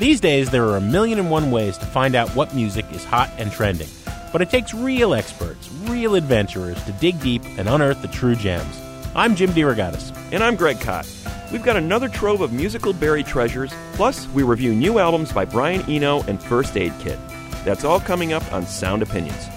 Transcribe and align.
These 0.00 0.20
days, 0.20 0.48
there 0.48 0.64
are 0.64 0.78
a 0.78 0.80
million 0.80 1.18
and 1.18 1.30
one 1.30 1.50
ways 1.50 1.76
to 1.76 1.84
find 1.84 2.14
out 2.14 2.34
what 2.34 2.54
music 2.54 2.86
is 2.90 3.04
hot 3.04 3.28
and 3.36 3.52
trending. 3.52 3.90
But 4.32 4.40
it 4.40 4.48
takes 4.48 4.72
real 4.72 5.12
experts, 5.12 5.70
real 5.82 6.14
adventurers 6.14 6.82
to 6.84 6.92
dig 6.92 7.20
deep 7.20 7.44
and 7.58 7.68
unearth 7.68 8.00
the 8.00 8.08
true 8.08 8.34
gems. 8.34 8.80
I'm 9.14 9.36
Jim 9.36 9.50
DeRogatis. 9.50 10.16
And 10.32 10.42
I'm 10.42 10.56
Greg 10.56 10.80
Kot. 10.80 11.06
We've 11.52 11.62
got 11.62 11.76
another 11.76 12.08
trove 12.08 12.40
of 12.40 12.50
musical 12.50 12.94
buried 12.94 13.26
treasures, 13.26 13.74
plus, 13.92 14.26
we 14.28 14.42
review 14.42 14.74
new 14.74 14.98
albums 14.98 15.32
by 15.34 15.44
Brian 15.44 15.82
Eno 15.82 16.22
and 16.22 16.42
First 16.42 16.78
Aid 16.78 16.94
Kit. 17.00 17.18
That's 17.66 17.84
all 17.84 18.00
coming 18.00 18.32
up 18.32 18.54
on 18.54 18.64
Sound 18.64 19.02
Opinions. 19.02 19.48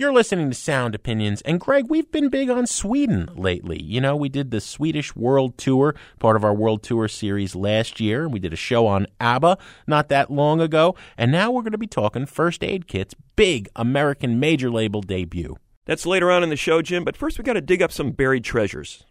You're 0.00 0.14
listening 0.14 0.48
to 0.48 0.56
Sound 0.56 0.94
Opinions, 0.94 1.42
and 1.42 1.60
Greg, 1.60 1.90
we've 1.90 2.10
been 2.10 2.30
big 2.30 2.48
on 2.48 2.66
Sweden 2.66 3.28
lately. 3.36 3.82
You 3.82 4.00
know, 4.00 4.16
we 4.16 4.30
did 4.30 4.50
the 4.50 4.58
Swedish 4.58 5.14
World 5.14 5.58
Tour, 5.58 5.94
part 6.18 6.36
of 6.36 6.44
our 6.44 6.54
World 6.54 6.82
Tour 6.82 7.06
series 7.06 7.54
last 7.54 8.00
year. 8.00 8.22
And 8.22 8.32
we 8.32 8.38
did 8.38 8.54
a 8.54 8.56
show 8.56 8.86
on 8.86 9.06
ABBA 9.20 9.58
not 9.86 10.08
that 10.08 10.30
long 10.30 10.58
ago, 10.58 10.96
and 11.18 11.30
now 11.30 11.50
we're 11.50 11.60
going 11.60 11.72
to 11.72 11.76
be 11.78 11.86
talking 11.86 12.24
First 12.24 12.64
Aid 12.64 12.86
Kit's 12.86 13.14
big 13.36 13.68
American 13.76 14.40
major 14.40 14.70
label 14.70 15.02
debut. 15.02 15.58
That's 15.84 16.06
later 16.06 16.30
on 16.30 16.42
in 16.42 16.48
the 16.48 16.56
show, 16.56 16.80
Jim, 16.80 17.04
but 17.04 17.14
first 17.14 17.36
we 17.36 17.44
got 17.44 17.52
to 17.52 17.60
dig 17.60 17.82
up 17.82 17.92
some 17.92 18.12
buried 18.12 18.42
treasures. 18.42 19.04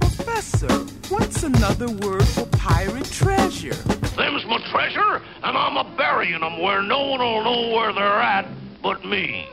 Professor, 0.00 0.72
what's 1.08 1.42
another 1.42 1.88
word 1.88 2.28
for 2.28 2.46
pirate 2.52 3.10
treasure? 3.10 3.74
Them's 4.16 4.46
my 4.46 4.58
treasure, 4.70 5.20
and 5.42 5.56
I'm 5.58 5.76
a 5.76 5.84
burying 5.84 6.42
'em 6.42 6.58
where 6.58 6.80
no 6.80 7.02
one'll 7.02 7.44
know 7.44 7.76
where 7.76 7.92
they're 7.92 8.20
at 8.20 8.46
but 8.82 9.04
me. 9.04 9.46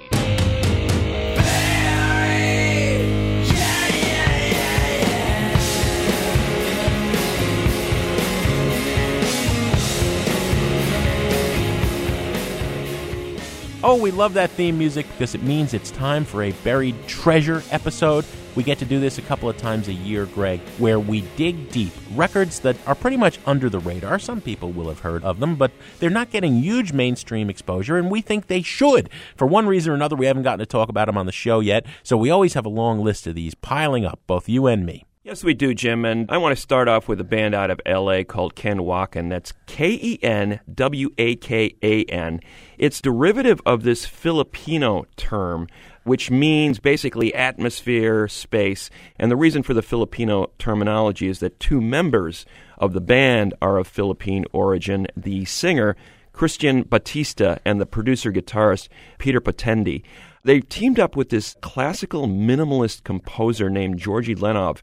Oh, 13.86 13.98
we 13.98 14.12
love 14.12 14.34
that 14.36 14.50
theme 14.52 14.78
music 14.78 15.06
because 15.12 15.36
it 15.36 15.44
means 15.44 15.74
it's 15.74 15.92
time 15.92 16.24
for 16.24 16.42
a 16.42 16.54
buried 16.64 16.96
treasure 17.06 17.62
episode. 17.70 18.24
We 18.56 18.64
get 18.64 18.80
to 18.80 18.86
do 18.86 18.98
this 18.98 19.18
a 19.18 19.22
couple 19.22 19.50
of 19.50 19.58
times 19.58 19.90
a 19.90 19.94
year, 19.94 20.26
Greg, 20.26 20.62
where 20.78 21.02
we 21.02 21.20
dig 21.36 21.70
deep. 21.70 21.92
Records 22.16 22.62
that 22.62 22.78
are 22.88 22.96
pretty 22.96 23.18
much 23.18 23.40
under 23.46 23.70
the 23.70 23.80
radar. 23.80 24.20
Some 24.20 24.40
people 24.40 24.72
will 24.72 24.88
have 24.88 25.02
heard 25.02 25.26
of 25.26 25.42
them, 25.42 25.58
but 25.58 25.72
they're 26.00 26.10
not 26.10 26.30
getting 26.30 26.60
huge 26.60 26.94
mainstream 26.94 27.50
exposure, 27.50 27.98
and 27.98 28.10
we 28.10 28.22
think 28.22 28.48
they 28.48 28.62
should. 28.62 29.10
For 29.36 29.48
one 29.48 29.68
reason 29.68 29.92
or 29.92 29.96
another, 29.96 30.16
we 30.16 30.28
haven't 30.28 30.44
gotten 30.44 30.60
to 30.60 30.66
talk 30.66 30.88
about 30.88 31.08
them 31.08 31.18
on 31.18 31.26
the 31.26 31.34
show 31.34 31.60
yet, 31.60 31.86
so 32.04 32.16
we 32.16 32.30
always 32.30 32.54
have 32.54 32.66
a 32.66 32.70
long 32.70 33.04
list 33.04 33.28
of 33.28 33.36
these 33.36 33.54
piling 33.54 34.06
up, 34.06 34.22
both 34.28 34.48
you 34.48 34.66
and 34.66 34.86
me. 34.86 35.04
Yes, 35.26 35.42
we 35.42 35.54
do, 35.54 35.74
Jim. 35.74 36.04
And 36.04 36.30
I 36.30 36.38
want 36.38 36.54
to 36.54 36.62
start 36.62 36.90
off 36.90 37.08
with 37.08 37.22
a 37.22 37.24
band 37.24 37.56
out 37.56 37.72
of 37.72 37.80
LA 37.86 38.24
called 38.24 38.56
Ken 38.56 38.80
Wakan. 38.80 39.30
That's 39.30 39.54
K 39.68 39.92
E 39.94 40.20
N 40.22 40.60
W 40.76 41.12
A 41.18 41.38
K 41.38 41.74
A 41.82 42.04
N. 42.04 42.42
It's 42.78 43.00
derivative 43.00 43.62
of 43.66 43.84
this 43.84 44.06
Filipino 44.06 45.06
term, 45.16 45.70
which 46.04 46.30
means 46.30 46.82
basically 46.82 47.34
atmosphere, 47.34 48.28
space. 48.28 48.90
And 49.18 49.32
the 49.32 49.38
reason 49.38 49.64
for 49.64 49.74
the 49.74 49.82
Filipino 49.82 50.52
terminology 50.60 51.30
is 51.30 51.40
that 51.40 51.58
two 51.58 51.80
members 51.80 52.46
of 52.78 52.92
the 52.92 53.00
band 53.00 53.54
are 53.62 53.78
of 53.78 53.88
Philippine 53.88 54.44
origin. 54.52 55.08
The 55.16 55.46
singer, 55.46 55.96
Christian 56.34 56.84
Batista, 56.84 57.60
and 57.64 57.80
the 57.80 57.86
producer 57.86 58.30
guitarist, 58.30 58.90
Peter 59.20 59.40
Patendi. 59.40 60.04
They 60.46 60.60
teamed 60.60 61.00
up 61.00 61.16
with 61.16 61.30
this 61.30 61.56
classical 61.62 62.28
minimalist 62.28 63.06
composer 63.06 63.70
named 63.70 63.98
Georgy 63.98 64.36
Lenov 64.36 64.82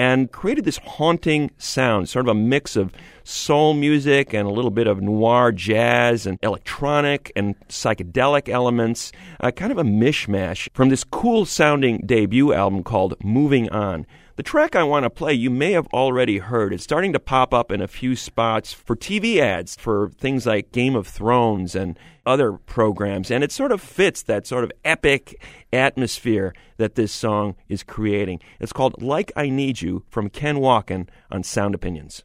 and 0.00 0.32
created 0.32 0.64
this 0.64 0.78
haunting 0.78 1.50
sound, 1.58 2.08
sort 2.08 2.24
of 2.24 2.30
a 2.30 2.34
mix 2.34 2.74
of 2.74 2.90
soul 3.22 3.74
music 3.74 4.32
and 4.32 4.48
a 4.48 4.50
little 4.50 4.70
bit 4.70 4.86
of 4.86 5.02
noir 5.02 5.52
jazz 5.52 6.24
and 6.24 6.38
electronic 6.42 7.30
and 7.36 7.54
psychedelic 7.68 8.48
elements, 8.48 9.12
uh, 9.40 9.50
kind 9.50 9.70
of 9.70 9.76
a 9.76 9.82
mishmash 9.82 10.70
from 10.72 10.88
this 10.88 11.04
cool 11.04 11.44
sounding 11.44 11.98
debut 12.06 12.54
album 12.54 12.82
called 12.82 13.14
Moving 13.22 13.68
On. 13.68 14.06
The 14.40 14.44
track 14.44 14.74
I 14.74 14.84
want 14.84 15.04
to 15.04 15.10
play, 15.10 15.34
you 15.34 15.50
may 15.50 15.72
have 15.72 15.86
already 15.88 16.38
heard. 16.38 16.72
It's 16.72 16.82
starting 16.82 17.12
to 17.12 17.20
pop 17.20 17.52
up 17.52 17.70
in 17.70 17.82
a 17.82 17.86
few 17.86 18.16
spots 18.16 18.72
for 18.72 18.96
TV 18.96 19.36
ads 19.36 19.76
for 19.76 20.08
things 20.16 20.46
like 20.46 20.72
Game 20.72 20.96
of 20.96 21.06
Thrones 21.06 21.74
and 21.74 21.98
other 22.24 22.52
programs, 22.54 23.30
and 23.30 23.44
it 23.44 23.52
sort 23.52 23.70
of 23.70 23.82
fits 23.82 24.22
that 24.22 24.46
sort 24.46 24.64
of 24.64 24.72
epic 24.82 25.44
atmosphere 25.74 26.54
that 26.78 26.94
this 26.94 27.12
song 27.12 27.54
is 27.68 27.82
creating. 27.82 28.40
It's 28.60 28.72
called 28.72 29.02
Like 29.02 29.30
I 29.36 29.50
Need 29.50 29.82
You 29.82 30.04
from 30.08 30.30
Ken 30.30 30.56
Wakan 30.56 31.10
on 31.30 31.42
Sound 31.42 31.74
Opinions. 31.74 32.24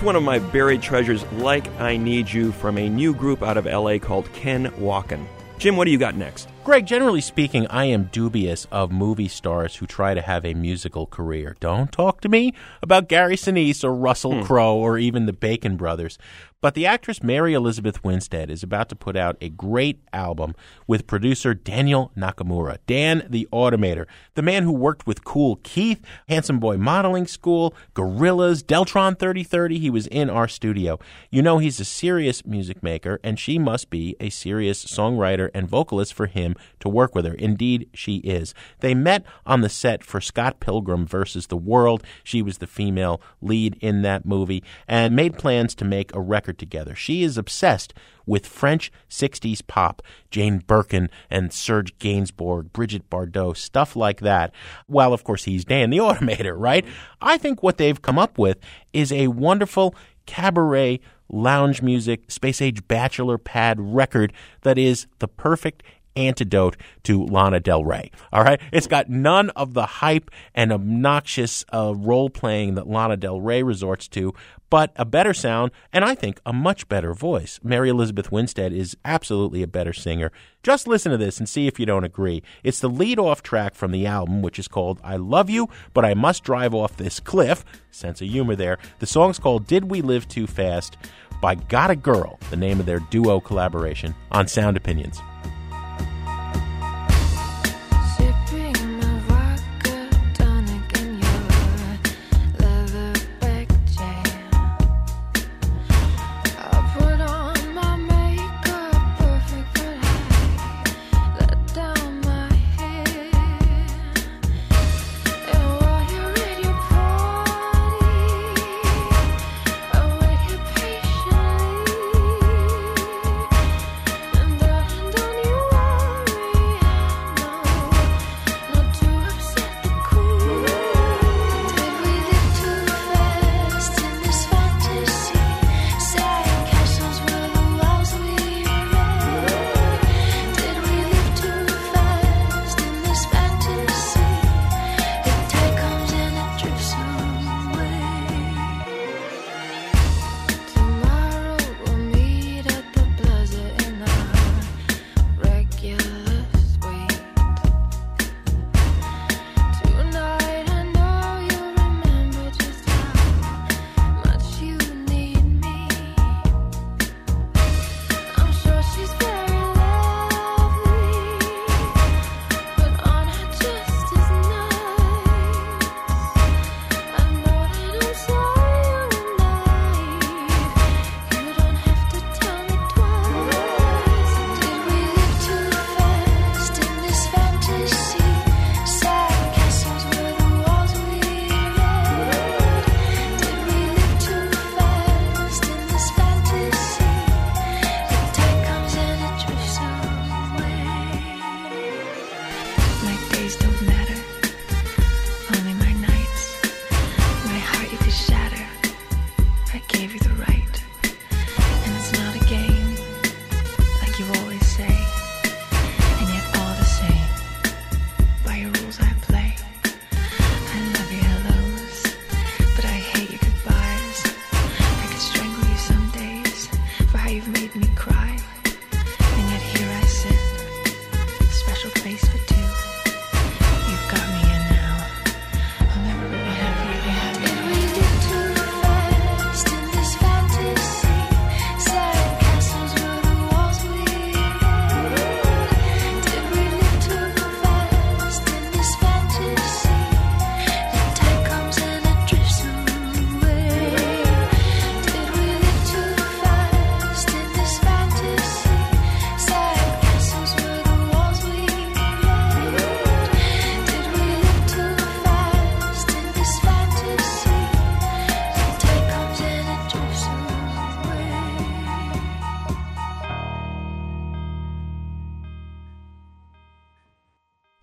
That's 0.00 0.06
one 0.06 0.16
of 0.16 0.22
my 0.22 0.38
buried 0.38 0.80
treasures, 0.80 1.30
Like 1.32 1.68
I 1.78 1.98
Need 1.98 2.32
You, 2.32 2.52
from 2.52 2.78
a 2.78 2.88
new 2.88 3.12
group 3.12 3.42
out 3.42 3.58
of 3.58 3.66
LA 3.66 3.98
called 3.98 4.32
Ken 4.32 4.68
Wakan. 4.78 5.26
Jim, 5.58 5.76
what 5.76 5.84
do 5.84 5.90
you 5.90 5.98
got 5.98 6.14
next? 6.14 6.48
Greg, 6.64 6.86
generally 6.86 7.20
speaking, 7.20 7.66
I 7.66 7.84
am 7.84 8.04
dubious 8.04 8.66
of 8.72 8.90
movie 8.90 9.28
stars 9.28 9.76
who 9.76 9.84
try 9.84 10.14
to 10.14 10.22
have 10.22 10.46
a 10.46 10.54
musical 10.54 11.04
career. 11.06 11.54
Don't 11.60 11.92
talk 11.92 12.22
to 12.22 12.30
me 12.30 12.54
about 12.82 13.10
Gary 13.10 13.36
Sinise 13.36 13.84
or 13.84 13.94
Russell 13.94 14.38
hmm. 14.38 14.42
Crowe 14.44 14.76
or 14.76 14.96
even 14.96 15.26
the 15.26 15.34
Bacon 15.34 15.76
brothers. 15.76 16.16
But 16.62 16.74
the 16.74 16.84
actress 16.84 17.22
Mary 17.22 17.54
Elizabeth 17.54 18.04
Winstead 18.04 18.50
is 18.50 18.62
about 18.62 18.90
to 18.90 18.96
put 18.96 19.16
out 19.16 19.38
a 19.40 19.48
great 19.48 19.98
album 20.12 20.54
with 20.86 21.06
producer 21.06 21.54
Daniel 21.54 22.12
Nakamura, 22.14 22.76
Dan 22.86 23.26
the 23.30 23.48
Automator, 23.50 24.04
the 24.34 24.42
man 24.42 24.64
who 24.64 24.72
worked 24.72 25.06
with 25.06 25.24
Kool 25.24 25.56
Keith, 25.62 26.04
Handsome 26.28 26.60
Boy 26.60 26.76
Modeling 26.76 27.26
School, 27.26 27.74
Gorillaz, 27.94 28.62
Deltron 28.62 29.18
3030. 29.18 29.78
He 29.78 29.88
was 29.88 30.06
in 30.08 30.28
our 30.28 30.46
studio. 30.48 30.98
You 31.30 31.40
know 31.40 31.56
he's 31.56 31.80
a 31.80 31.84
serious 31.84 32.44
music 32.44 32.82
maker, 32.82 33.18
and 33.24 33.38
she 33.38 33.58
must 33.58 33.88
be 33.88 34.14
a 34.20 34.28
serious 34.28 34.84
songwriter 34.84 35.48
and 35.54 35.66
vocalist 35.66 36.12
for 36.12 36.26
him 36.26 36.56
to 36.80 36.90
work 36.90 37.14
with 37.14 37.24
her. 37.24 37.34
Indeed, 37.34 37.88
she 37.94 38.16
is. 38.16 38.52
They 38.80 38.94
met 38.94 39.24
on 39.46 39.62
the 39.62 39.70
set 39.70 40.04
for 40.04 40.20
Scott 40.20 40.60
Pilgrim 40.60 41.06
versus 41.06 41.46
the 41.46 41.56
World. 41.56 42.04
She 42.22 42.42
was 42.42 42.58
the 42.58 42.66
female 42.66 43.22
lead 43.40 43.78
in 43.80 44.02
that 44.02 44.26
movie 44.26 44.62
and 44.86 45.16
made 45.16 45.38
plans 45.38 45.74
to 45.76 45.86
make 45.86 46.14
a 46.14 46.20
record 46.20 46.49
together. 46.58 46.94
She 46.94 47.22
is 47.22 47.38
obsessed 47.38 47.94
with 48.26 48.46
French 48.46 48.92
60s 49.08 49.66
pop, 49.66 50.02
Jane 50.30 50.58
Birkin 50.58 51.10
and 51.28 51.52
Serge 51.52 51.96
Gainsbourg, 51.98 52.72
Brigitte 52.72 53.10
Bardot, 53.10 53.56
stuff 53.56 53.96
like 53.96 54.20
that. 54.20 54.52
Well, 54.88 55.12
of 55.12 55.24
course, 55.24 55.44
he's 55.44 55.64
Dan 55.64 55.90
the 55.90 55.98
Automator, 55.98 56.54
right? 56.56 56.84
I 57.20 57.38
think 57.38 57.62
what 57.62 57.78
they've 57.78 58.00
come 58.00 58.18
up 58.18 58.38
with 58.38 58.58
is 58.92 59.12
a 59.12 59.28
wonderful 59.28 59.94
cabaret 60.26 61.00
lounge 61.28 61.82
music, 61.82 62.30
space 62.30 62.60
age 62.60 62.86
bachelor 62.88 63.38
pad 63.38 63.78
record 63.80 64.32
that 64.62 64.78
is 64.78 65.06
the 65.18 65.28
perfect 65.28 65.82
antidote 66.16 66.76
to 67.04 67.24
Lana 67.24 67.60
Del 67.60 67.84
Rey. 67.84 68.10
All 68.32 68.42
right, 68.42 68.60
it's 68.72 68.86
got 68.86 69.08
none 69.08 69.50
of 69.50 69.74
the 69.74 69.86
hype 69.86 70.30
and 70.54 70.72
obnoxious 70.72 71.64
uh, 71.72 71.94
role 71.94 72.30
playing 72.30 72.74
that 72.74 72.88
Lana 72.88 73.16
Del 73.16 73.40
Rey 73.40 73.62
resorts 73.62 74.08
to, 74.08 74.34
but 74.68 74.92
a 74.96 75.04
better 75.04 75.34
sound 75.34 75.72
and 75.92 76.04
I 76.04 76.14
think 76.14 76.40
a 76.46 76.52
much 76.52 76.88
better 76.88 77.12
voice. 77.12 77.58
Mary 77.62 77.88
Elizabeth 77.88 78.30
Winstead 78.30 78.72
is 78.72 78.96
absolutely 79.04 79.62
a 79.62 79.66
better 79.66 79.92
singer. 79.92 80.30
Just 80.62 80.86
listen 80.86 81.10
to 81.10 81.18
this 81.18 81.38
and 81.38 81.48
see 81.48 81.66
if 81.66 81.80
you 81.80 81.86
don't 81.86 82.04
agree. 82.04 82.42
It's 82.62 82.80
the 82.80 82.88
lead 82.88 83.18
off 83.18 83.42
track 83.42 83.74
from 83.74 83.90
the 83.90 84.06
album, 84.06 84.42
which 84.42 84.58
is 84.58 84.68
called 84.68 85.00
I 85.02 85.16
Love 85.16 85.50
You, 85.50 85.68
but 85.92 86.04
I 86.04 86.14
Must 86.14 86.44
Drive 86.44 86.74
Off 86.74 86.96
This 86.96 87.18
Cliff. 87.18 87.64
Sense 87.90 88.20
of 88.20 88.28
humor 88.28 88.54
there. 88.54 88.78
The 89.00 89.06
song's 89.06 89.38
called 89.38 89.66
Did 89.66 89.90
We 89.90 90.02
Live 90.02 90.28
Too 90.28 90.46
Fast 90.46 90.96
by 91.40 91.54
Got 91.54 91.90
a 91.90 91.96
Girl, 91.96 92.38
the 92.50 92.56
name 92.56 92.80
of 92.80 92.86
their 92.86 93.00
duo 93.00 93.40
collaboration 93.40 94.14
on 94.30 94.46
Sound 94.46 94.76
Opinions. 94.76 95.20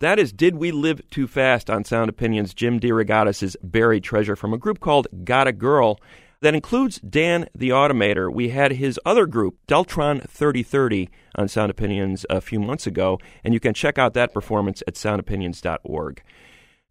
That 0.07 0.19
is 0.19 0.31
Did 0.31 0.55
We 0.55 0.71
Live 0.71 1.01
Too 1.09 1.27
Fast 1.27 1.69
on 1.69 1.83
Sound 1.83 2.07
Opinions, 2.07 2.53
Jim 2.53 2.79
DeRogatis' 2.79 3.57
Buried 3.61 4.05
Treasure 4.05 4.37
from 4.37 4.53
a 4.53 4.57
group 4.57 4.79
called 4.79 5.09
Got 5.25 5.47
a 5.47 5.51
Girl 5.51 5.99
that 6.39 6.55
includes 6.55 6.99
Dan 6.99 7.49
the 7.53 7.71
Automator. 7.71 8.33
We 8.33 8.47
had 8.47 8.71
his 8.71 8.97
other 9.05 9.25
group, 9.25 9.57
Deltron 9.67 10.25
3030, 10.29 11.09
on 11.35 11.49
Sound 11.49 11.71
Opinions 11.71 12.25
a 12.29 12.39
few 12.39 12.57
months 12.61 12.87
ago, 12.87 13.19
and 13.43 13.53
you 13.53 13.59
can 13.59 13.73
check 13.73 13.97
out 13.97 14.13
that 14.13 14.33
performance 14.33 14.81
at 14.87 14.93
soundopinions.org. 14.93 16.23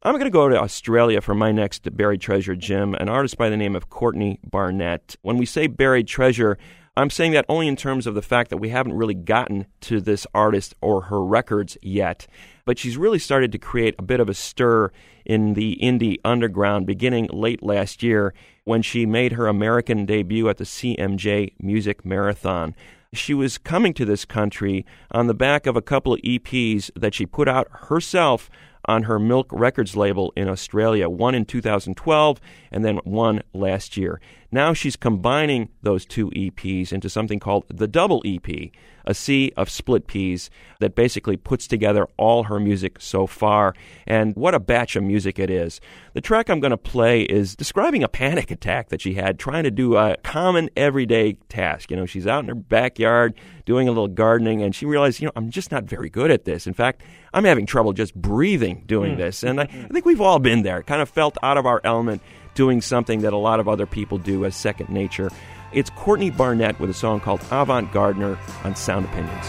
I'm 0.03 0.13
going 0.13 0.25
to 0.25 0.31
go 0.31 0.51
to 0.51 0.61
Australia 0.61 1.23
for 1.23 1.35
my 1.35 1.53
next 1.53 1.97
buried 1.97 2.21
treasure, 2.21 2.55
Jim, 2.55 2.95
an 2.97 3.09
artist 3.09 3.39
by 3.39 3.49
the 3.49 3.57
name 3.57 3.75
of 3.75 3.89
Courtney 3.89 4.41
Barnett. 4.45 5.17
When 5.23 5.39
we 5.39 5.47
say 5.47 5.69
buried 5.69 6.07
treasure, 6.07 6.59
I'm 6.99 7.11
saying 7.11 7.33
that 7.33 7.45
only 7.49 7.69
in 7.69 7.77
terms 7.77 8.07
of 8.07 8.15
the 8.15 8.23
fact 8.23 8.49
that 8.49 8.57
we 8.57 8.71
haven't 8.71 8.95
really 8.95 9.15
gotten 9.15 9.67
to 9.83 10.01
this 10.01 10.27
artist 10.35 10.75
or 10.81 11.03
her 11.03 11.23
records 11.23 11.77
yet. 11.83 12.27
But 12.65 12.79
she's 12.79 12.97
really 12.97 13.19
started 13.19 13.53
to 13.53 13.59
create 13.59 13.95
a 13.99 14.03
bit 14.03 14.19
of 14.19 14.31
a 14.31 14.35
stir 14.35 14.91
in 15.27 15.55
the 15.55 15.79
indie 15.83 16.17
underground 16.25 16.87
beginning 16.87 17.29
late 17.33 17.63
last 17.63 18.03
year 18.03 18.33
when 18.65 18.81
she 18.81 19.05
made 19.05 19.33
her 19.33 19.47
American 19.47 20.07
debut 20.07 20.49
at 20.49 20.57
the 20.57 20.65
CMJ 20.65 21.53
Music 21.61 22.05
Marathon. 22.05 22.75
She 23.13 23.35
was 23.35 23.59
coming 23.59 23.93
to 23.95 24.05
this 24.05 24.25
country 24.25 24.87
on 25.11 25.27
the 25.27 25.35
back 25.35 25.67
of 25.67 25.77
a 25.77 25.83
couple 25.83 26.15
of 26.15 26.21
EPs 26.23 26.91
that 26.97 27.15
she 27.15 27.27
put 27.27 27.47
out 27.47 27.69
herself 27.71 28.49
on 28.87 29.05
her 29.05 29.19
Milk 29.19 29.49
Records 29.53 29.97
label 29.97 30.33
in 30.37 30.49
Australia, 30.49 31.09
one 31.09 31.35
in 31.35 31.45
2012 31.45 32.41
and 32.71 32.85
then 32.85 32.97
one 32.99 33.43
last 33.53 33.97
year. 33.97 34.21
Now 34.51 34.73
she's 34.73 34.97
combining 34.97 35.69
those 35.83 36.05
two 36.05 36.31
EPs 36.31 36.93
into 36.93 37.09
something 37.09 37.39
called 37.39 37.65
the 37.69 37.87
Double 37.87 38.23
EP, 38.25 38.71
a 39.05 39.15
sea 39.15 39.53
of 39.57 39.71
split 39.71 40.07
Peas 40.07 40.51
that 40.81 40.95
basically 40.95 41.37
puts 41.37 41.67
together 41.67 42.09
all 42.17 42.45
her 42.45 42.59
music 42.59 43.01
so 43.01 43.27
far. 43.27 43.75
And 44.07 44.35
what 44.35 44.55
a 44.55 44.61
batch 44.61 44.97
of 44.97 45.05
music 45.05 45.39
it 45.39 45.51
is. 45.51 45.81
The 46.15 46.21
track 46.21 46.49
I'm 46.49 46.61
going 46.61 46.71
to 46.71 46.77
play 46.77 47.23
is 47.23 47.55
describing 47.55 48.03
a 48.03 48.09
panic 48.09 48.51
attack 48.51 48.89
that 48.89 49.01
she 49.01 49.15
had 49.15 49.39
trying 49.39 49.65
to 49.65 49.71
do 49.71 49.97
a 49.97 50.17
common 50.19 50.71
everyday 50.77 51.35
task. 51.49 51.91
You 51.91 51.97
know, 51.97 52.07
she's 52.07 52.27
out 52.27 52.41
in 52.41 52.49
her 52.49 52.55
backyard 52.55 53.35
doing 53.65 53.89
a 53.89 53.91
little 53.91 54.09
gardening 54.09 54.63
and 54.63 54.75
she 54.75 54.87
realized, 54.87 55.21
you 55.21 55.27
know, 55.27 55.33
I'm 55.37 55.51
just 55.51 55.71
not 55.71 55.85
very 55.85 56.11
good 56.11 56.31
at 56.31 56.45
this. 56.45 56.67
In 56.67 56.75
fact, 56.75 57.03
I'm 57.33 57.45
having 57.45 57.67
trouble 57.67 57.93
just 57.93 58.15
breathing 58.15 58.85
doing 58.87 59.13
hmm. 59.13 59.21
this. 59.21 59.43
And 59.43 59.61
I, 59.61 59.67
hmm. 59.67 59.85
I 59.85 59.89
think 59.89 60.05
we've 60.05 60.21
all 60.21 60.39
been 60.39 60.63
there, 60.63 60.83
kind 60.83 61.03
of 61.03 61.09
felt 61.09 61.37
out 61.43 61.59
of 61.59 61.67
our 61.67 61.81
element 61.85 62.23
doing 62.57 62.81
something 62.81 63.21
that 63.21 63.33
a 63.33 63.37
lot 63.37 63.61
of 63.61 63.69
other 63.69 63.87
people 63.87 64.19
do 64.19 64.45
as 64.45 64.57
second 64.57 64.89
nature. 64.89 65.31
It's 65.73 65.91
Courtney 65.91 66.31
Barnett 66.31 66.81
with 66.81 66.91
a 66.91 66.95
song 66.95 67.21
called 67.21 67.41
Avant 67.53 67.93
Gardener 67.93 68.37
on 68.65 68.75
Sound 68.75 69.05
Opinions. 69.05 69.47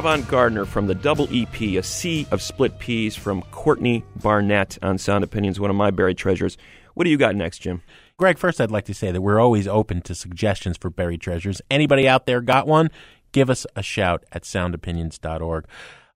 Avant 0.00 0.26
Gardener 0.28 0.64
from 0.64 0.86
the 0.86 0.94
double 0.94 1.28
EP, 1.30 1.60
A 1.60 1.82
Sea 1.82 2.26
of 2.30 2.40
Split 2.40 2.78
Peas 2.78 3.14
from 3.14 3.42
Courtney 3.50 4.02
Barnett 4.16 4.78
on 4.80 4.96
Sound 4.96 5.24
Opinions, 5.24 5.60
one 5.60 5.68
of 5.68 5.76
my 5.76 5.90
buried 5.90 6.16
treasures. 6.16 6.56
What 6.94 7.04
do 7.04 7.10
you 7.10 7.18
got 7.18 7.36
next, 7.36 7.58
Jim? 7.58 7.82
Greg, 8.16 8.38
first 8.38 8.62
I'd 8.62 8.70
like 8.70 8.86
to 8.86 8.94
say 8.94 9.12
that 9.12 9.20
we're 9.20 9.38
always 9.38 9.68
open 9.68 10.00
to 10.00 10.14
suggestions 10.14 10.78
for 10.78 10.88
buried 10.88 11.20
treasures. 11.20 11.60
Anybody 11.70 12.08
out 12.08 12.24
there 12.24 12.40
got 12.40 12.66
one? 12.66 12.88
Give 13.32 13.50
us 13.50 13.66
a 13.76 13.82
shout 13.82 14.24
at 14.32 14.44
soundopinions.org. 14.44 15.66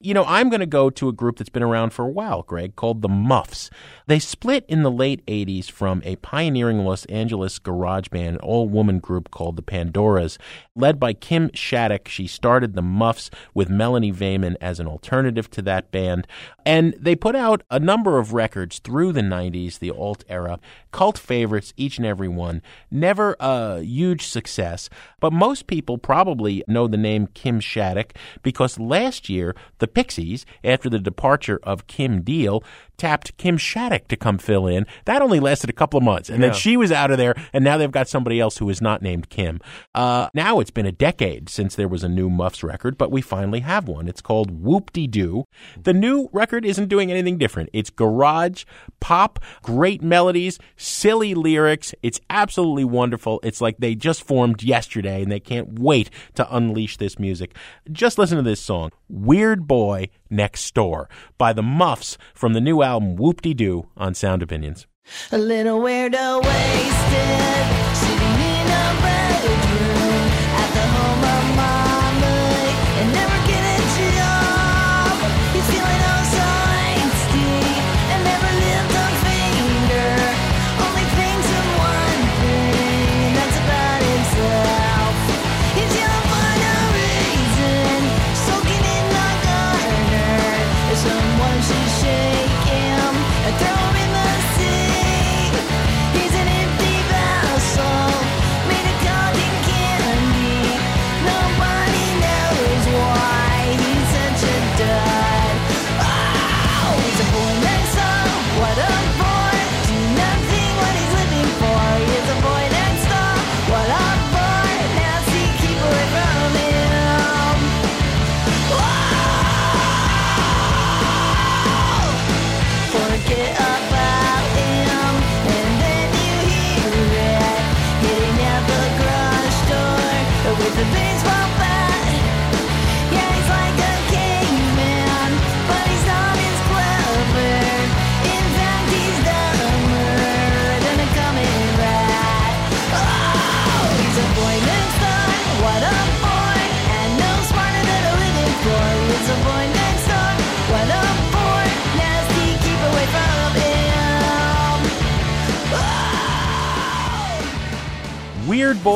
You 0.00 0.12
know, 0.12 0.24
I'm 0.26 0.50
going 0.50 0.60
to 0.60 0.66
go 0.66 0.90
to 0.90 1.08
a 1.08 1.12
group 1.12 1.36
that's 1.36 1.50
been 1.50 1.62
around 1.62 1.94
for 1.94 2.04
a 2.04 2.10
while, 2.10 2.42
Greg, 2.42 2.76
called 2.76 3.00
the 3.00 3.08
Muffs. 3.08 3.70
They 4.06 4.18
split 4.18 4.64
in 4.68 4.82
the 4.82 4.90
late 4.90 5.24
80s 5.26 5.70
from 5.70 6.02
a 6.04 6.16
pioneering 6.16 6.84
Los 6.84 7.04
Angeles 7.06 7.58
garage 7.58 8.08
band, 8.08 8.36
an 8.36 8.40
all 8.42 8.68
woman 8.68 8.98
group 8.98 9.30
called 9.30 9.56
the 9.56 9.62
Pandoras. 9.62 10.36
Led 10.76 10.98
by 10.98 11.12
Kim 11.12 11.50
Shattuck, 11.54 12.08
she 12.08 12.26
started 12.26 12.74
the 12.74 12.82
Muffs 12.82 13.30
with 13.54 13.70
Melanie 13.70 14.10
Vammen 14.10 14.56
as 14.60 14.80
an 14.80 14.88
alternative 14.88 15.48
to 15.50 15.62
that 15.62 15.92
band. 15.92 16.26
And 16.66 16.96
they 16.98 17.14
put 17.14 17.36
out 17.36 17.62
a 17.70 17.78
number 17.78 18.18
of 18.18 18.32
records 18.32 18.80
through 18.80 19.12
the 19.12 19.20
90s, 19.20 19.78
the 19.78 19.92
alt 19.92 20.24
era. 20.28 20.58
cult 20.90 21.16
favorites, 21.16 21.72
each 21.76 21.98
and 21.98 22.06
every 22.06 22.26
one. 22.26 22.60
Never 22.90 23.36
a 23.38 23.82
huge 23.82 24.26
success, 24.26 24.90
but 25.20 25.32
most 25.32 25.68
people 25.68 25.96
probably 25.96 26.64
know 26.66 26.88
the 26.88 26.96
name 26.96 27.28
Kim 27.28 27.60
Shattuck 27.60 28.12
because 28.42 28.76
last 28.76 29.28
year 29.28 29.54
the 29.78 29.86
Pixies, 29.86 30.44
after 30.64 30.90
the 30.90 30.98
departure 30.98 31.60
of 31.62 31.86
Kim 31.86 32.22
Deal, 32.22 32.64
tapped 32.96 33.36
Kim 33.36 33.56
Shattuck 33.56 34.08
to 34.08 34.16
come 34.16 34.38
fill 34.38 34.66
in. 34.66 34.86
That 35.04 35.22
only 35.22 35.40
lasted 35.40 35.70
a 35.70 35.72
couple 35.74 35.98
of 35.98 36.04
months, 36.04 36.28
and 36.30 36.40
Yeah. 36.42 36.48
then 36.50 36.56
she 36.56 36.76
was 36.76 36.92
out 36.92 37.10
of 37.10 37.18
there, 37.18 37.34
and 37.52 37.64
now 37.64 37.76
they've 37.76 37.90
got 37.90 38.08
somebody 38.08 38.40
else 38.40 38.58
who 38.58 38.68
is 38.70 38.80
not 38.80 39.02
named 39.02 39.28
Kim. 39.28 39.60
Uh, 39.94 40.28
now 40.34 40.60
it's 40.60 40.70
been 40.70 40.86
a 40.86 40.92
decade 40.92 41.48
since 41.48 41.74
there 41.74 41.88
was 41.88 42.04
a 42.04 42.08
new 42.08 42.30
Muffs 42.30 42.62
record, 42.62 42.96
but 42.98 43.10
we 43.10 43.20
finally 43.20 43.60
have 43.60 43.88
one. 43.88 44.08
It's 44.08 44.20
called 44.20 44.50
Whoop 44.62 44.92
De 44.92 45.06
Doo. 45.06 45.44
The 45.82 45.92
new 45.92 46.28
record 46.32 46.64
isn't 46.64 46.88
doing 46.88 47.10
anything 47.10 47.38
different. 47.38 47.70
It's 47.72 47.90
garage, 47.90 48.64
pop, 49.00 49.38
great 49.62 50.02
melodies, 50.02 50.58
silly 50.76 51.34
lyrics. 51.34 51.94
It's 52.02 52.20
absolutely 52.30 52.84
wonderful. 52.84 53.40
It's 53.42 53.60
like 53.60 53.78
they 53.78 53.94
just 53.94 54.22
formed 54.22 54.62
yesterday, 54.62 55.22
and 55.22 55.30
they 55.32 55.40
can't 55.40 55.78
wait 55.78 56.10
to 56.34 56.54
unleash 56.54 56.96
this 56.96 57.18
music. 57.18 57.56
Just 57.90 58.18
listen 58.18 58.36
to 58.36 58.42
this 58.42 58.60
song, 58.60 58.90
Weird 59.08 59.66
Boy 59.66 60.08
Next 60.30 60.72
Door, 60.74 61.08
by 61.38 61.52
the 61.52 61.62
Muffs 61.62 62.16
from 62.34 62.52
the 62.52 62.60
new 62.60 62.82
album 62.84 63.16
Whoop 63.16 63.42
De 63.42 63.54
Doo 63.54 63.88
on 63.96 64.14
Sound 64.14 64.42
Opinions. 64.42 64.86
A 65.32 65.38
little 65.38 65.80
weirdo 65.80 66.42
wasted, 66.42 68.43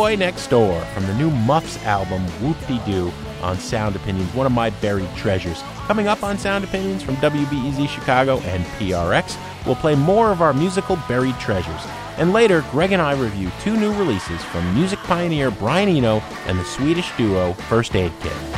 Boy 0.08 0.16
Next 0.16 0.46
Door 0.46 0.80
from 0.94 1.06
the 1.06 1.12
new 1.16 1.28
Muffs 1.30 1.84
album 1.84 2.22
Whoop 2.40 2.56
De 2.66 2.82
Doo 2.90 3.12
on 3.42 3.58
Sound 3.58 3.94
Opinions, 3.94 4.32
one 4.34 4.46
of 4.46 4.52
my 4.52 4.70
buried 4.70 5.14
treasures. 5.16 5.60
Coming 5.86 6.08
up 6.08 6.22
on 6.22 6.38
Sound 6.38 6.64
Opinions 6.64 7.02
from 7.02 7.16
WBEZ 7.16 7.86
Chicago 7.90 8.38
and 8.38 8.64
PRX, 8.78 9.36
we'll 9.66 9.76
play 9.76 9.94
more 9.94 10.32
of 10.32 10.40
our 10.40 10.54
musical 10.54 10.96
buried 11.08 11.38
treasures. 11.38 11.82
And 12.16 12.32
later, 12.32 12.64
Greg 12.70 12.92
and 12.92 13.02
I 13.02 13.12
review 13.20 13.50
two 13.60 13.76
new 13.76 13.92
releases 13.98 14.42
from 14.44 14.74
music 14.74 14.98
pioneer 15.00 15.50
Brian 15.50 15.90
Eno 15.90 16.20
and 16.46 16.58
the 16.58 16.64
Swedish 16.64 17.14
duo 17.18 17.52
First 17.68 17.94
Aid 17.94 18.12
Kit. 18.22 18.57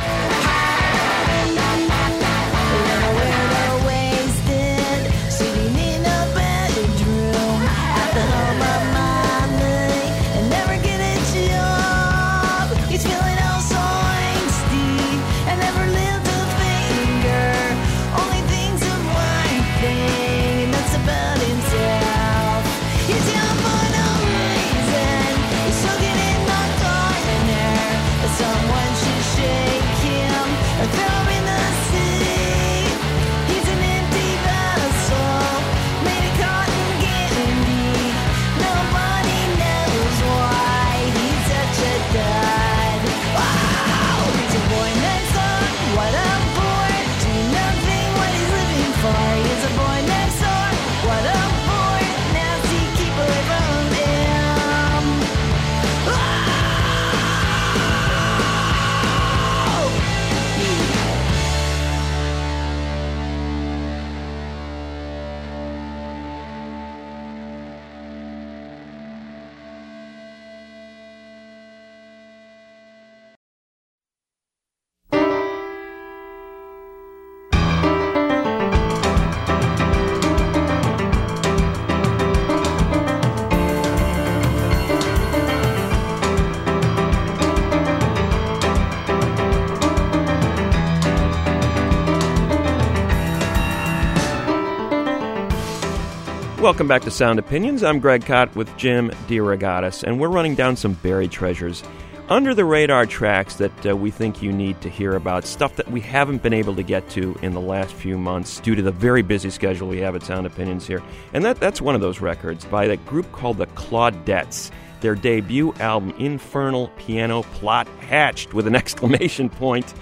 Welcome 96.81 96.87
back 96.87 97.03
to 97.03 97.11
Sound 97.11 97.37
Opinions. 97.37 97.83
I'm 97.83 97.99
Greg 97.99 98.25
Kot 98.25 98.55
with 98.55 98.75
Jim 98.75 99.11
DeRogatis, 99.27 100.01
and 100.01 100.19
we're 100.19 100.29
running 100.29 100.55
down 100.55 100.75
some 100.75 100.93
buried 100.93 101.29
treasures. 101.29 101.83
Under 102.27 102.55
the 102.55 102.65
radar 102.65 103.05
tracks 103.05 103.57
that 103.57 103.85
uh, 103.85 103.95
we 103.95 104.09
think 104.09 104.41
you 104.41 104.51
need 104.51 104.81
to 104.81 104.89
hear 104.89 105.15
about, 105.15 105.45
stuff 105.45 105.75
that 105.75 105.91
we 105.91 106.01
haven't 106.01 106.41
been 106.41 106.53
able 106.53 106.75
to 106.75 106.81
get 106.81 107.07
to 107.11 107.37
in 107.43 107.53
the 107.53 107.61
last 107.61 107.93
few 107.93 108.17
months 108.17 108.59
due 108.61 108.73
to 108.73 108.81
the 108.81 108.91
very 108.91 109.21
busy 109.21 109.51
schedule 109.51 109.89
we 109.89 109.99
have 109.99 110.15
at 110.15 110.23
Sound 110.23 110.47
Opinions 110.47 110.87
here. 110.87 111.03
And 111.33 111.45
that, 111.45 111.59
that's 111.59 111.83
one 111.83 111.93
of 111.93 112.01
those 112.01 112.19
records 112.19 112.65
by 112.65 112.85
a 112.85 112.97
group 112.97 113.31
called 113.31 113.59
the 113.59 113.67
Claudettes. 113.67 114.71
Their 115.01 115.13
debut 115.13 115.75
album, 115.75 116.15
Infernal 116.17 116.87
Piano 116.97 117.43
Plot 117.43 117.87
Hatched, 117.99 118.55
with 118.55 118.65
an 118.65 118.73
exclamation 118.83 119.51
point, 119.51 119.93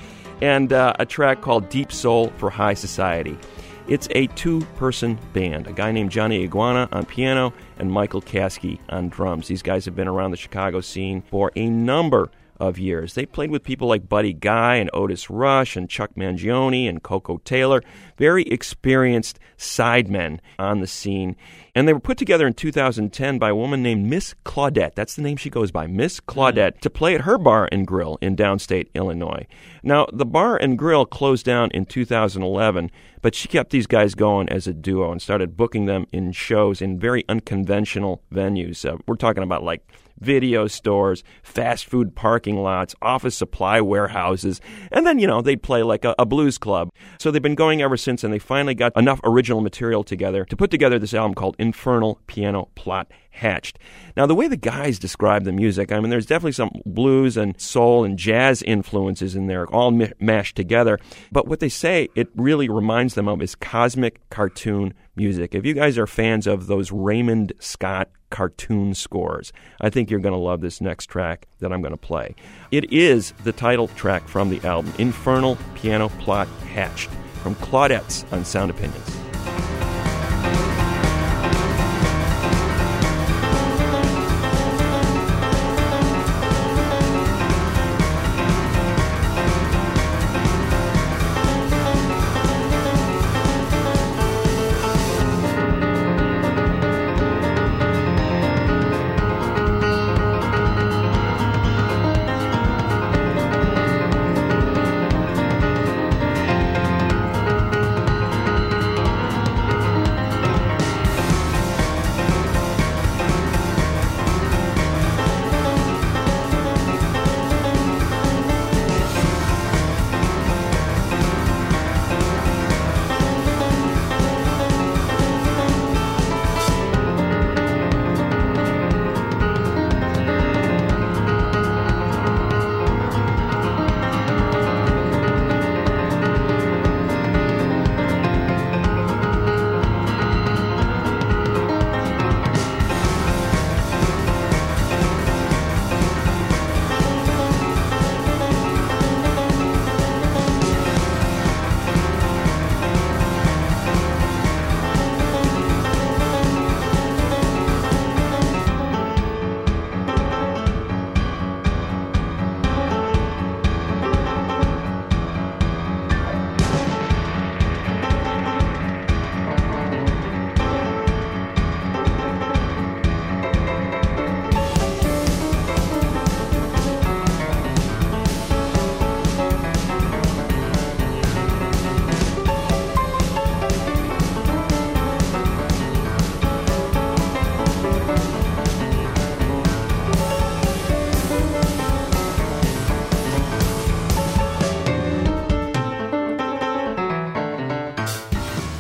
and 0.42 0.72
uh, 0.72 0.94
a 0.98 1.06
track 1.06 1.42
called 1.42 1.68
Deep 1.68 1.92
Soul 1.92 2.30
for 2.38 2.50
High 2.50 2.76
Society. 2.76 3.38
It's 3.90 4.08
a 4.12 4.28
two 4.28 4.62
person 4.76 5.18
band 5.34 5.66
a 5.66 5.74
guy 5.74 5.92
named 5.92 6.12
Johnny 6.12 6.44
Iguana 6.44 6.88
on 6.92 7.08
piano 7.08 7.52
and 7.80 7.92
Michael 7.92 8.22
Caskey 8.22 8.78
on 8.88 9.10
drums. 9.10 9.48
These 9.48 9.64
guys 9.64 9.84
have 9.86 9.96
been 9.96 10.08
around 10.08 10.30
the 10.30 10.38
Chicago 10.38 10.80
scene 10.80 11.24
for 11.24 11.52
a 11.56 11.68
number 11.68 12.30
of 12.60 12.78
years. 12.78 13.16
They 13.16 13.26
played 13.26 13.50
with 13.50 13.64
people 13.64 13.88
like 13.88 14.08
Buddy 14.08 14.32
Guy 14.32 14.76
and 14.76 14.92
Otis 14.94 15.32
Rush 15.32 15.76
and 15.76 15.90
Chuck 15.90 16.12
Mangione 16.16 16.88
and 16.88 17.02
Koko 17.02 17.38
Taylor, 17.38 17.82
very 18.16 18.44
experienced 18.44 19.40
sidemen 19.58 20.40
on 20.60 20.82
the 20.82 20.88
scene. 20.88 21.36
And 21.80 21.88
they 21.88 21.94
were 21.94 22.02
put 22.02 22.18
together 22.18 22.46
in 22.46 22.56
2010 22.56 23.40
by 23.40 23.52
a 23.52 23.56
woman 23.56 23.82
named 23.82 24.06
Miss 24.06 24.36
Claudette. 24.44 24.96
That's 24.96 25.16
the 25.16 25.22
name 25.22 25.38
she 25.38 25.50
goes 25.50 25.72
by, 25.72 25.88
Miss 25.88 26.20
Claudette, 26.20 26.82
to 26.82 26.90
play 26.90 27.16
at 27.16 27.22
her 27.22 27.38
bar 27.38 27.70
and 27.72 27.88
grill 27.88 28.18
in 28.20 28.36
downstate 28.36 28.90
Illinois. 28.96 29.48
Now, 29.82 30.06
the 30.12 30.26
bar 30.26 30.58
and 30.58 30.78
grill 30.78 31.06
closed 31.06 31.46
down 31.46 31.72
in 31.72 31.86
2011, 31.86 32.92
but 33.22 33.34
she 33.34 33.48
kept 33.48 33.70
these 33.70 33.88
guys 33.88 34.14
going 34.14 34.50
as 34.50 34.68
a 34.68 34.74
duo 34.74 35.10
and 35.10 35.22
started 35.22 35.56
booking 35.56 35.86
them 35.86 36.06
in 36.12 36.34
shows 36.34 36.82
in 36.82 37.00
very 37.00 37.24
unconventional 37.30 38.24
venues. 38.30 38.84
Uh, 38.84 38.98
we're 39.08 39.16
talking 39.16 39.44
about 39.44 39.64
like 39.64 39.90
video 40.20 40.68
stores, 40.68 41.24
fast 41.44 41.86
food 41.86 42.16
parking 42.16 42.62
lots, 42.62 42.96
office 43.02 43.36
supply 43.36 43.82
warehouses, 43.82 44.62
and 44.92 45.06
then, 45.06 45.20
you 45.20 45.28
know, 45.28 45.42
they'd 45.42 45.64
play 45.64 45.84
like 45.84 46.06
a, 46.06 46.16
a, 46.20 46.26
blues 46.26 46.58
club. 46.58 46.90
So 47.20 47.32
they've 47.32 47.42
been 47.42 47.56
going 47.56 47.82
ever 47.82 47.98
since, 47.98 48.24
and 48.24 48.34
they 48.34 48.40
finally 48.40 48.76
got 48.76 48.96
enough 48.96 49.20
original 49.24 49.62
material 49.62 50.04
together 50.04 50.46
to 50.46 50.56
put 50.56 50.72
together 50.72 51.00
this 51.00 51.14
album 51.14 51.34
called 51.34 51.56
Infernal 51.70 52.20
Piano 52.26 52.70
Plot 52.74 53.12
Hatched. 53.30 53.78
Now, 54.18 54.26
the 54.26 54.34
way 54.34 54.48
the 54.48 54.58
guys 54.58 54.98
describe 54.98 55.44
the 55.44 55.52
music, 55.52 55.92
I 55.92 56.00
mean, 56.00 56.10
there's 56.10 56.26
definitely 56.26 56.54
some 56.54 56.72
blues 56.84 57.38
and 57.38 57.60
soul 57.62 58.04
and 58.04 58.18
jazz 58.18 58.64
influences 58.64 59.36
in 59.36 59.46
there, 59.46 59.68
all 59.68 59.92
mashed 60.20 60.56
together. 60.56 60.98
But 61.32 61.48
what 61.48 61.60
they 61.60 61.70
say 61.70 62.10
it 62.16 62.28
really 62.36 62.70
reminds 62.70 63.14
them 63.14 63.28
of 63.28 63.40
is 63.42 63.54
cosmic 63.54 64.28
cartoon 64.30 64.96
music. 65.16 65.54
If 65.54 65.64
you 65.64 65.74
guys 65.74 65.98
are 66.00 66.08
fans 66.08 66.48
of 66.48 66.66
those 66.66 66.92
Raymond 66.92 67.54
Scott 67.60 68.10
cartoon 68.32 68.96
scores, 68.96 69.54
I 69.80 69.92
think 69.92 70.10
you're 70.10 70.20
going 70.20 70.34
to 70.34 70.40
love 70.40 70.62
this 70.62 70.82
next 70.82 71.06
track 71.06 71.48
that 71.60 71.72
I'm 71.72 71.82
going 71.82 71.94
to 71.94 71.98
play. 71.98 72.34
It 72.72 72.92
is 72.92 73.32
the 73.44 73.54
title 73.54 73.90
track 73.90 74.28
from 74.28 74.50
the 74.50 74.60
album, 74.68 74.92
Infernal 74.98 75.56
Piano 75.76 76.10
Plot 76.10 76.48
Hatched, 76.74 77.12
from 77.44 77.54
Claudette's 77.56 78.26
on 78.32 78.44
Sound 78.44 78.72
Opinions. 78.72 79.20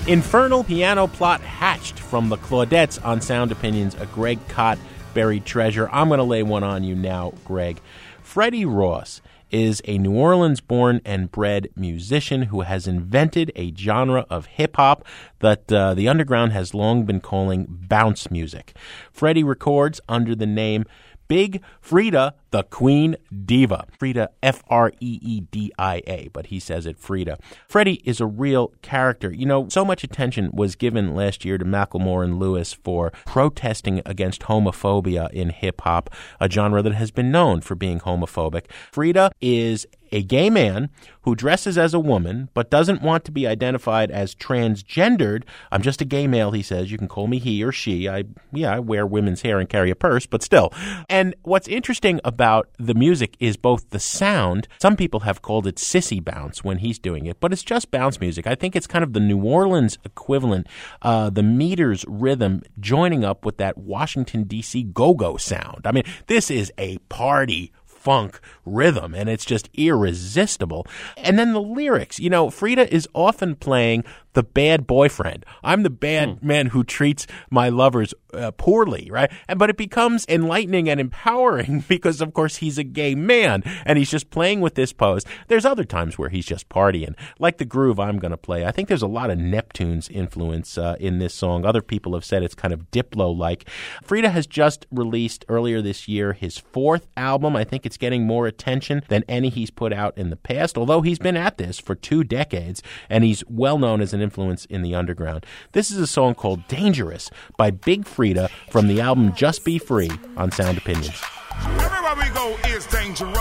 Infernal 0.09 0.63
Piano 0.63 1.05
Plot 1.05 1.39
Hatched 1.41 1.99
from 1.99 2.29
the 2.29 2.37
Claudettes 2.37 2.97
on 3.05 3.21
Sound 3.21 3.51
Opinions, 3.51 3.93
a 3.93 4.07
Greg 4.07 4.39
Kot 4.47 4.79
buried 5.13 5.45
treasure. 5.45 5.87
I'm 5.91 6.07
going 6.07 6.17
to 6.17 6.23
lay 6.23 6.41
one 6.41 6.63
on 6.63 6.83
you 6.83 6.95
now, 6.95 7.33
Greg. 7.45 7.79
Freddie 8.19 8.65
Ross 8.65 9.21
is 9.51 9.83
a 9.85 9.99
New 9.99 10.13
Orleans 10.13 10.61
born 10.61 10.99
and 11.05 11.31
bred 11.31 11.69
musician 11.75 12.43
who 12.43 12.61
has 12.61 12.87
invented 12.87 13.51
a 13.55 13.71
genre 13.75 14.25
of 14.31 14.47
hip 14.47 14.77
hop 14.77 15.05
that 15.41 15.71
uh, 15.71 15.93
the 15.93 16.07
underground 16.07 16.53
has 16.53 16.73
long 16.73 17.05
been 17.05 17.19
calling 17.19 17.67
bounce 17.69 18.31
music. 18.31 18.73
Freddie 19.11 19.43
records 19.43 20.01
under 20.09 20.33
the 20.33 20.47
name 20.47 20.85
Big 21.29 21.61
Freedia, 21.81 22.33
the 22.49 22.63
Queen 22.63 23.15
Diva. 23.45 23.85
Freedia, 23.97 24.29
F 24.41 24.63
R 24.67 24.91
E 24.99 25.19
E 25.21 25.41
D 25.41 25.71
I 25.77 26.01
A, 26.07 26.29
but 26.33 26.47
he 26.47 26.59
says 26.59 26.87
it 26.87 26.97
Frida. 26.97 27.37
Freddie 27.67 28.01
is 28.03 28.19
a 28.19 28.25
real 28.25 28.73
character. 28.81 29.31
You 29.31 29.45
know, 29.45 29.69
so 29.69 29.85
much 29.85 30.03
attention 30.03 30.49
was 30.51 30.75
given 30.75 31.13
last 31.13 31.45
year 31.45 31.59
to 31.59 31.63
Macklemore 31.63 32.23
and 32.23 32.39
Lewis 32.39 32.73
for 32.73 33.11
protesting 33.25 34.01
against 34.07 34.41
homophobia 34.41 35.29
in 35.31 35.51
hip 35.51 35.81
hop, 35.81 36.09
a 36.39 36.49
genre 36.49 36.81
that 36.81 36.93
has 36.93 37.11
been 37.11 37.31
known 37.31 37.61
for 37.61 37.75
being 37.75 37.99
homophobic. 37.99 38.65
Freedia 38.91 39.29
is 39.39 39.85
a 40.11 40.23
gay 40.23 40.49
man 40.49 40.89
who 41.21 41.35
dresses 41.35 41.77
as 41.77 41.93
a 41.93 41.99
woman 41.99 42.49
but 42.53 42.71
doesn't 42.71 43.01
want 43.01 43.23
to 43.25 43.31
be 43.31 43.45
identified 43.45 44.09
as 44.09 44.33
transgendered. 44.33 45.43
I'm 45.71 45.81
just 45.81 46.01
a 46.01 46.05
gay 46.05 46.27
male, 46.27 46.51
he 46.51 46.63
says. 46.63 46.91
You 46.91 46.97
can 46.97 47.07
call 47.07 47.27
me 47.27 47.39
he 47.39 47.63
or 47.63 47.71
she. 47.71 48.09
I 48.09 48.23
yeah, 48.51 48.75
I 48.75 48.79
wear 48.79 49.05
women's 49.05 49.41
hair 49.41 49.59
and 49.59 49.69
carry 49.69 49.91
a 49.91 49.95
purse, 49.95 50.25
but 50.25 50.41
still. 50.41 50.73
And 51.09 51.35
what's 51.43 51.67
interesting 51.67 52.19
about 52.23 52.69
the 52.77 52.95
music 52.95 53.35
is 53.39 53.57
both 53.57 53.89
the 53.89 53.99
sound. 53.99 54.67
Some 54.81 54.95
people 54.95 55.21
have 55.21 55.41
called 55.41 55.67
it 55.67 55.75
sissy 55.75 56.23
bounce 56.23 56.63
when 56.63 56.79
he's 56.79 56.99
doing 56.99 57.25
it, 57.25 57.39
but 57.39 57.53
it's 57.53 57.63
just 57.63 57.91
bounce 57.91 58.19
music. 58.19 58.47
I 58.47 58.55
think 58.55 58.75
it's 58.75 58.87
kind 58.87 59.03
of 59.03 59.13
the 59.13 59.19
New 59.19 59.43
Orleans 59.43 59.97
equivalent, 60.05 60.67
uh, 61.01 61.29
the 61.29 61.43
meters 61.43 62.05
rhythm 62.07 62.63
joining 62.79 63.23
up 63.23 63.45
with 63.45 63.57
that 63.57 63.77
Washington 63.77 64.43
D.C. 64.43 64.83
go-go 64.83 65.37
sound. 65.37 65.85
I 65.85 65.91
mean, 65.91 66.03
this 66.27 66.49
is 66.49 66.71
a 66.77 66.97
party 67.09 67.71
funk 67.99 68.39
rhythm 68.65 69.13
and 69.13 69.29
it's 69.29 69.45
just 69.45 69.69
irresistible. 69.73 70.85
And 71.17 71.37
then 71.37 71.53
the 71.53 71.61
lyrics, 71.61 72.19
you 72.19 72.29
know, 72.29 72.47
Freedia 72.47 72.87
is 72.87 73.07
often 73.13 73.55
playing 73.55 74.03
the 74.33 74.43
bad 74.43 74.85
boyfriend. 74.87 75.45
I'm 75.63 75.83
the 75.83 75.89
bad 75.89 76.29
Hmm. 76.39 76.47
man 76.47 76.65
who 76.67 76.83
treats 76.83 77.25
my 77.49 77.69
lovers 77.69 78.13
uh, 78.33 78.51
poorly, 78.51 79.07
right? 79.11 79.31
And 79.47 79.57
but 79.57 79.69
it 79.71 79.77
becomes 79.77 80.25
enlightening 80.29 80.87
and 80.89 80.99
empowering 80.99 81.83
because 81.87 82.21
of 82.21 82.33
course 82.33 82.57
he's 82.57 82.77
a 82.77 82.83
gay 82.83 83.15
man 83.15 83.63
and 83.85 83.97
he's 83.97 84.11
just 84.11 84.29
playing 84.29 84.61
with 84.61 84.75
this 84.75 84.93
pose. 84.93 85.23
There's 85.47 85.65
other 85.65 85.83
times 85.83 86.17
where 86.17 86.29
he's 86.29 86.45
just 86.45 86.69
partying, 86.69 87.15
like 87.39 87.57
the 87.57 87.65
groove 87.65 87.99
I'm 87.99 88.19
going 88.19 88.31
to 88.31 88.37
play. 88.37 88.65
I 88.65 88.71
think 88.71 88.87
there's 88.87 89.01
a 89.01 89.07
lot 89.07 89.29
of 89.31 89.39
Neptune's 89.39 90.09
influence 90.09 90.77
uh, 90.77 90.95
in 90.99 91.17
this 91.19 91.33
song. 91.33 91.65
Other 91.65 91.81
people 91.81 92.13
have 92.13 92.23
said 92.25 92.43
it's 92.43 92.53
kind 92.55 92.73
of 92.73 92.91
Diplo 92.91 93.35
like. 93.35 93.67
Freedia 94.05 94.31
has 94.31 94.45
just 94.45 94.85
released 94.91 95.43
earlier 95.49 95.81
this 95.81 96.07
year 96.07 96.33
his 96.33 96.57
fourth 96.57 97.07
album. 97.17 97.55
I 97.55 97.63
think 97.63 97.85
it's 97.85 97.97
getting 97.97 98.27
more 98.27 98.45
attention 98.45 99.01
than 99.07 99.23
any 99.27 99.49
he's 99.49 99.71
put 99.71 99.91
out 99.91 100.15
in 100.17 100.29
the 100.29 100.35
past, 100.35 100.77
although 100.77 101.01
he's 101.01 101.19
been 101.19 101.37
at 101.37 101.57
this 101.57 101.79
for 101.79 101.95
two 101.95 102.23
decades 102.23 102.83
and 103.09 103.23
he's 103.23 103.43
well 103.49 103.79
known 103.79 104.01
as 104.01 104.13
an 104.13 104.18
influence 104.21 104.65
in 104.65 104.81
the 104.81 104.95
underground. 104.95 105.45
This 105.71 105.91
is 105.91 105.97
a 105.97 106.07
song 106.07 106.35
called 106.35 106.67
Dangerous 106.67 107.29
by 107.57 107.71
Big 107.71 108.05
Freedia 108.05 108.49
from 108.69 108.87
the 108.87 109.01
album 109.01 109.33
Just 109.33 109.63
Be 109.63 109.77
Free 109.77 110.11
on 110.37 110.51
Sound 110.51 110.77
Opinions. 110.77 111.21
Everywhere 111.61 112.15
we 112.15 112.29
go 112.33 112.55
is 112.69 112.85
dangerous. 112.87 113.35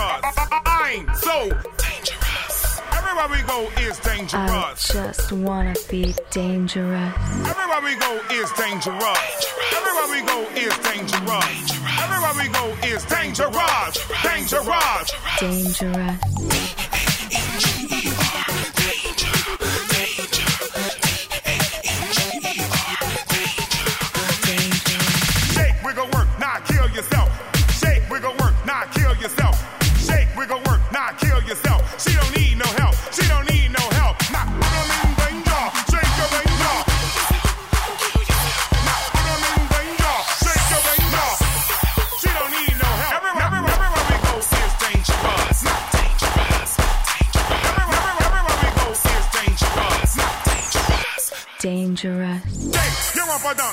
I'm 0.65 1.07
so 1.15 1.49
dangerous. 1.77 2.81
Everywhere 2.91 3.27
we 3.29 3.41
go 3.47 3.69
is 3.81 3.99
dangerous. 3.99 4.33
I 4.35 4.73
just 4.93 5.31
wanna 5.31 5.75
be 5.89 6.13
dangerous. 6.31 7.13
Everywhere 7.47 7.81
we 7.83 7.95
go 7.95 8.21
is 8.31 8.51
dangerous. 8.53 9.45
Everywhere 9.75 10.09
we 10.11 10.21
go 10.25 10.41
is 10.55 10.77
dangerous. 10.79 11.71
Everywhere 12.01 12.33
we 12.37 12.49
go 12.49 12.65
is 12.87 13.05
dangerous. 13.05 14.07
Dangerous. 14.23 15.11
Dangerous. 15.39 16.78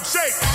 Shake. 0.04 0.45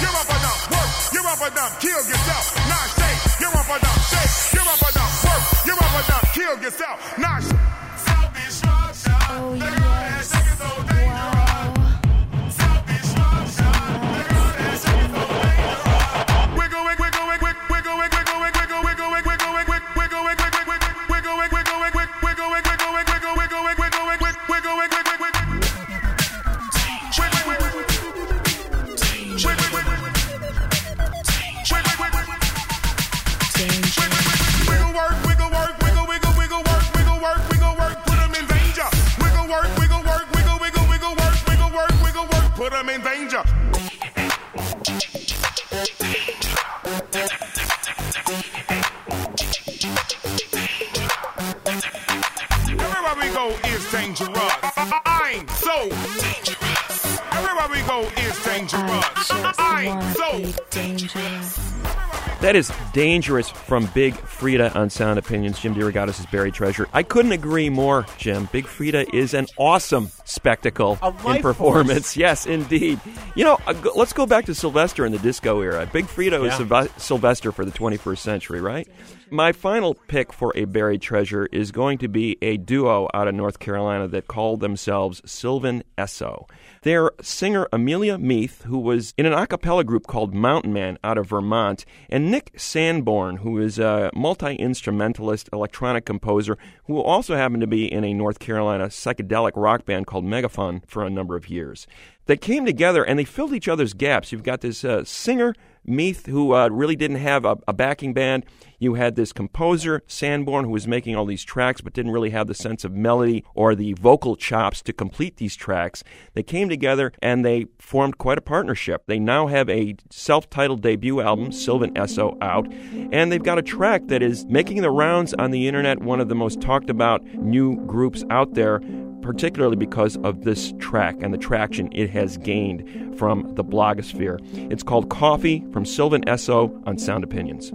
Dangerous 62.93 63.49
from 63.49 63.85
Big 63.93 64.13
Freedia 64.15 64.75
on 64.75 64.89
Sound 64.89 65.17
Opinions. 65.17 65.59
Jim 65.59 65.73
DeRogatis 65.73 66.19
is 66.19 66.25
buried 66.25 66.53
treasure. 66.53 66.89
I 66.91 67.03
couldn't 67.03 67.31
agree 67.31 67.69
more, 67.69 68.05
Jim. 68.17 68.49
Big 68.51 68.65
Freedia 68.65 69.05
is 69.13 69.33
an 69.33 69.47
awesome 69.57 70.09
spectacle 70.25 70.99
in 71.25 71.41
performance. 71.41 72.17
Yes, 72.21 72.45
indeed. 72.45 72.99
You 73.35 73.45
know, 73.45 73.57
uh, 73.65 73.73
let's 73.95 74.11
go 74.13 74.25
back 74.25 74.45
to 74.45 74.55
Sylvester 74.55 75.05
in 75.05 75.11
the 75.13 75.19
disco 75.19 75.61
era. 75.61 75.89
Big 75.91 76.05
Freedia 76.05 76.39
was 76.41 76.51
Yeah. 76.59 76.65
Sylve- 76.65 76.99
Sylvester 76.99 77.51
for 77.53 77.63
the 77.63 77.71
21st 77.71 78.17
century, 78.17 78.59
right? 78.61 78.87
My 79.29 79.53
final 79.53 79.93
pick 79.93 80.33
for 80.33 80.51
a 80.57 80.65
buried 80.65 81.01
treasure 81.01 81.45
is 81.53 81.71
going 81.71 81.99
to 81.99 82.09
be 82.09 82.37
a 82.41 82.57
duo 82.57 83.07
out 83.13 83.29
of 83.29 83.33
North 83.35 83.59
Carolina 83.59 84.09
that 84.09 84.27
called 84.27 84.59
themselves 84.59 85.21
Sylvan 85.25 85.83
Esso. 85.97 86.49
Their 86.83 87.11
singer 87.21 87.67
Amelia 87.71 88.17
Meath, 88.17 88.63
who 88.63 88.79
was 88.79 89.13
in 89.15 89.27
an 89.27 89.33
a 89.33 89.45
cappella 89.45 89.83
group 89.83 90.07
called 90.07 90.33
Mountain 90.33 90.73
Man 90.73 90.97
out 91.03 91.19
of 91.19 91.27
Vermont, 91.27 91.85
and 92.09 92.31
Nick 92.31 92.53
Sanborn, 92.57 93.37
who 93.37 93.59
is 93.59 93.77
a 93.77 94.09
multi 94.15 94.55
instrumentalist 94.55 95.47
electronic 95.53 96.05
composer 96.05 96.57
who 96.85 96.99
also 96.99 97.35
happened 97.35 97.61
to 97.61 97.67
be 97.67 97.85
in 97.85 98.03
a 98.03 98.15
North 98.15 98.39
Carolina 98.39 98.85
psychedelic 98.85 99.51
rock 99.55 99.85
band 99.85 100.07
called 100.07 100.25
Megafaun 100.25 100.83
for 100.87 101.03
a 101.05 101.09
number 101.11 101.35
of 101.35 101.49
years. 101.49 101.85
They 102.25 102.35
came 102.35 102.65
together 102.65 103.03
and 103.03 103.19
they 103.19 103.25
filled 103.25 103.53
each 103.53 103.67
other's 103.67 103.93
gaps. 103.93 104.31
You've 104.31 104.41
got 104.41 104.61
this 104.61 104.83
uh, 104.83 105.03
singer, 105.03 105.53
Meath, 105.85 106.25
who 106.25 106.55
uh, 106.55 106.69
really 106.69 106.95
didn't 106.95 107.17
have 107.17 107.45
a, 107.45 107.59
a 107.67 107.73
backing 107.73 108.15
band. 108.15 108.43
You 108.81 108.95
had 108.95 109.15
this 109.15 109.31
composer, 109.31 110.01
Sanborn, 110.07 110.65
who 110.65 110.71
was 110.71 110.87
making 110.87 111.15
all 111.15 111.25
these 111.25 111.43
tracks 111.43 111.81
but 111.81 111.93
didn't 111.93 112.13
really 112.13 112.31
have 112.31 112.47
the 112.47 112.55
sense 112.55 112.83
of 112.83 112.91
melody 112.91 113.45
or 113.53 113.75
the 113.75 113.93
vocal 113.93 114.35
chops 114.35 114.81
to 114.81 114.91
complete 114.91 115.37
these 115.37 115.55
tracks. 115.55 116.03
They 116.33 116.41
came 116.41 116.67
together 116.67 117.13
and 117.21 117.45
they 117.45 117.67
formed 117.77 118.17
quite 118.17 118.39
a 118.39 118.41
partnership. 118.41 119.03
They 119.05 119.19
now 119.19 119.45
have 119.45 119.69
a 119.69 119.97
self 120.09 120.49
titled 120.49 120.81
debut 120.81 121.21
album, 121.21 121.51
Sylvan 121.51 121.93
Esso, 121.93 122.35
out, 122.41 122.73
and 123.11 123.31
they've 123.31 123.43
got 123.43 123.59
a 123.59 123.61
track 123.61 124.07
that 124.07 124.23
is 124.23 124.47
making 124.47 124.81
the 124.81 124.89
rounds 124.89 125.35
on 125.35 125.51
the 125.51 125.67
internet, 125.67 126.01
one 126.01 126.19
of 126.19 126.27
the 126.27 126.33
most 126.33 126.59
talked 126.59 126.89
about 126.89 127.23
new 127.35 127.75
groups 127.85 128.23
out 128.31 128.55
there 128.55 128.81
particularly 129.21 129.75
because 129.75 130.17
of 130.23 130.43
this 130.43 130.73
track 130.79 131.15
and 131.21 131.31
the 131.31 131.37
traction 131.37 131.87
it 131.91 132.09
has 132.09 132.39
gained 132.39 133.15
from 133.15 133.53
the 133.53 133.63
blogosphere. 133.63 134.39
It's 134.71 134.81
called 134.81 135.11
Coffee 135.11 135.63
from 135.71 135.85
Sylvan 135.85 136.23
Esso 136.23 136.81
on 136.87 136.97
Sound 136.97 137.23
Opinions. 137.23 137.71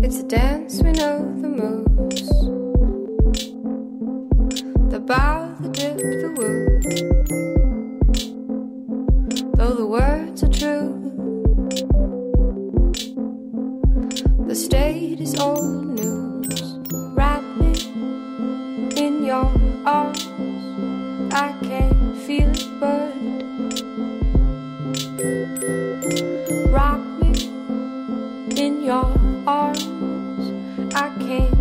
It's 0.00 0.20
a 0.20 0.22
dance 0.24 0.82
we 0.82 0.92
know 0.92 1.18
the 1.40 1.48
moves. 1.48 2.28
The 4.90 5.00
bow, 5.00 5.54
the 5.60 5.68
dip, 5.68 5.96
the 5.96 6.30
woo. 6.36 6.80
Though 9.54 9.74
the 9.74 9.86
words 9.86 10.42
are 10.42 10.48
true, 10.48 10.92
the 14.46 14.54
state 14.54 15.20
is 15.20 15.38
old 15.38 15.86
news. 15.86 16.78
Wrap 17.14 17.42
me 17.58 17.72
in 18.96 19.24
your 19.24 19.50
arms. 19.86 20.26
I 21.32 21.54
can't 21.62 22.16
feel 22.18 22.50
it, 22.50 22.66
but 22.80 23.14
rock 26.70 27.00
me 27.20 27.32
in 28.56 28.82
your 28.82 29.25
arms. 29.46 30.94
I 30.94 31.08
can't 31.20 31.55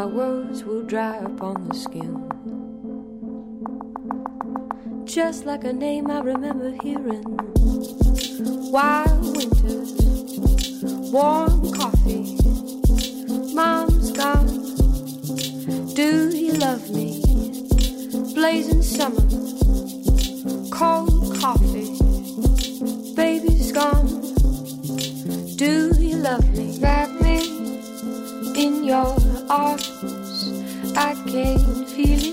my 0.00 0.06
words 0.06 0.64
will 0.64 0.82
dry 0.82 1.16
upon 1.18 1.68
the 1.68 1.74
skin. 1.74 2.10
Just 5.04 5.44
like 5.44 5.64
a 5.64 5.74
name 5.74 6.10
I 6.10 6.20
remember 6.20 6.70
hearing. 6.82 7.22
Wild 8.72 9.36
winters, 9.36 9.92
warm 11.12 11.70
coffee. 11.72 12.38
Mom's 13.52 14.12
gone. 14.12 14.48
Do 15.92 16.34
you 16.34 16.54
love 16.54 16.88
me? 16.90 17.20
Blazing 18.32 18.80
summer, 18.80 19.20
I 31.32 31.54
can 31.54 31.86
feel 31.86 32.24
it. 32.24 32.29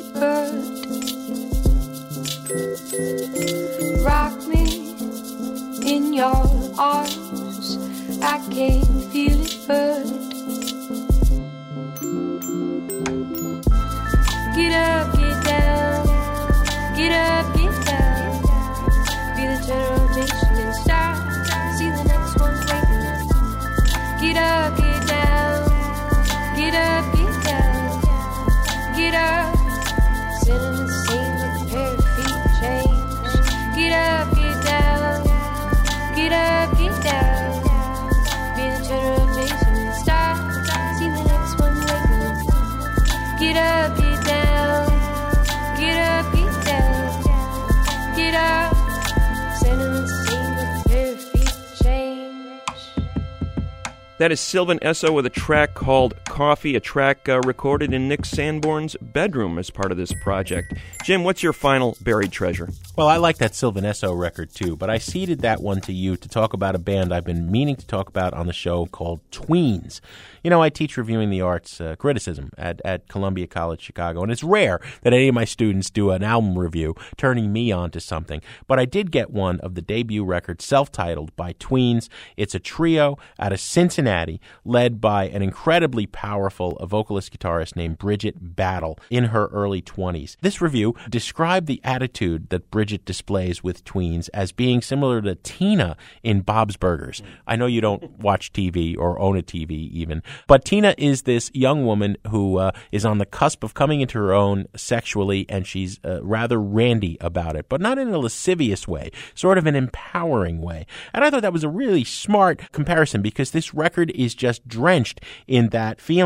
That 54.17 54.31
is 54.31 54.39
Sylvan 54.39 54.79
Esso 54.79 55.13
with 55.13 55.27
a 55.27 55.29
track 55.29 55.75
called 55.75 56.15
Coffee, 56.37 56.75
a 56.75 56.79
track 56.79 57.27
uh, 57.27 57.39
recorded 57.39 57.95
in 57.95 58.07
Nick 58.07 58.23
Sanborn's 58.23 58.95
bedroom 59.01 59.57
as 59.57 59.71
part 59.71 59.91
of 59.91 59.97
this 59.97 60.13
project. 60.13 60.71
Jim, 61.03 61.23
what's 61.23 61.41
your 61.41 61.51
final 61.51 61.97
buried 62.01 62.31
treasure? 62.31 62.69
Well, 62.95 63.07
I 63.07 63.17
like 63.17 63.37
that 63.37 63.55
Sylvan 63.55 63.85
Esso 63.85 64.15
record 64.15 64.53
too, 64.53 64.75
but 64.75 64.87
I 64.87 64.99
ceded 64.99 65.39
that 65.39 65.63
one 65.63 65.81
to 65.81 65.93
you 65.93 66.15
to 66.15 66.29
talk 66.29 66.53
about 66.53 66.75
a 66.75 66.77
band 66.77 67.11
I've 67.11 67.25
been 67.25 67.51
meaning 67.51 67.75
to 67.77 67.87
talk 67.87 68.07
about 68.07 68.35
on 68.35 68.45
the 68.45 68.53
show 68.53 68.85
called 68.85 69.19
Tweens. 69.31 69.99
You 70.43 70.51
know, 70.51 70.61
I 70.61 70.69
teach 70.69 70.95
reviewing 70.95 71.31
the 71.31 71.41
arts 71.41 71.81
uh, 71.81 71.95
criticism 71.95 72.51
at, 72.55 72.81
at 72.85 73.07
Columbia 73.07 73.47
College 73.47 73.81
Chicago, 73.81 74.21
and 74.21 74.31
it's 74.31 74.43
rare 74.43 74.79
that 75.01 75.13
any 75.13 75.27
of 75.27 75.35
my 75.35 75.43
students 75.43 75.89
do 75.89 76.11
an 76.11 76.23
album 76.23 76.57
review, 76.57 76.95
turning 77.17 77.51
me 77.51 77.71
on 77.71 77.89
to 77.91 77.99
something. 77.99 78.41
But 78.67 78.77
I 78.79 78.85
did 78.85 79.11
get 79.11 79.31
one 79.31 79.59
of 79.61 79.73
the 79.73 79.81
debut 79.81 80.23
record, 80.23 80.61
self 80.61 80.91
titled 80.91 81.35
by 81.35 81.53
Tweens. 81.53 82.09
It's 82.37 82.53
a 82.53 82.59
trio 82.59 83.17
out 83.39 83.51
of 83.51 83.59
Cincinnati, 83.59 84.39
led 84.63 85.01
by 85.01 85.27
an 85.27 85.41
incredibly 85.41 86.05
powerful 86.05 86.26
vocalist 86.35 87.37
guitarist 87.37 87.75
named 87.75 87.97
Bridget 87.97 88.55
Battle 88.55 88.99
in 89.09 89.25
her 89.25 89.47
early 89.47 89.81
20s. 89.81 90.35
This 90.41 90.61
review 90.61 90.95
described 91.09 91.67
the 91.67 91.81
attitude 91.83 92.49
that 92.49 92.69
Bridget 92.69 93.05
displays 93.05 93.63
with 93.63 93.83
Tweens 93.85 94.29
as 94.33 94.51
being 94.51 94.81
similar 94.81 95.21
to 95.21 95.35
Tina 95.35 95.95
in 96.23 96.41
Bob's 96.41 96.77
Burgers. 96.77 97.21
I 97.45 97.55
know 97.55 97.65
you 97.65 97.81
don't 97.81 98.19
watch 98.19 98.51
TV 98.51 98.97
or 98.97 99.19
own 99.19 99.37
a 99.37 99.41
TV 99.41 99.71
even, 99.91 100.21
but 100.47 100.65
Tina 100.65 100.95
is 100.97 101.23
this 101.23 101.49
young 101.53 101.85
woman 101.85 102.17
who 102.29 102.57
uh, 102.57 102.71
is 102.91 103.05
on 103.05 103.17
the 103.17 103.25
cusp 103.25 103.63
of 103.63 103.73
coming 103.73 104.01
into 104.01 104.17
her 104.17 104.33
own 104.33 104.65
sexually, 104.75 105.45
and 105.49 105.65
she's 105.65 105.99
uh, 106.03 106.23
rather 106.23 106.59
randy 106.59 107.17
about 107.21 107.55
it, 107.55 107.69
but 107.69 107.81
not 107.81 107.97
in 107.97 108.09
a 108.09 108.17
lascivious 108.17 108.87
way, 108.87 109.11
sort 109.33 109.57
of 109.57 109.65
an 109.65 109.75
empowering 109.75 110.61
way. 110.61 110.85
And 111.13 111.23
I 111.23 111.29
thought 111.29 111.41
that 111.41 111.53
was 111.53 111.63
a 111.63 111.69
really 111.69 112.03
smart 112.03 112.71
comparison 112.71 113.21
because 113.21 113.51
this 113.51 113.73
record 113.73 114.11
is 114.11 114.35
just 114.35 114.67
drenched 114.67 115.21
in 115.47 115.69
that 115.69 116.01
feeling. 116.01 116.16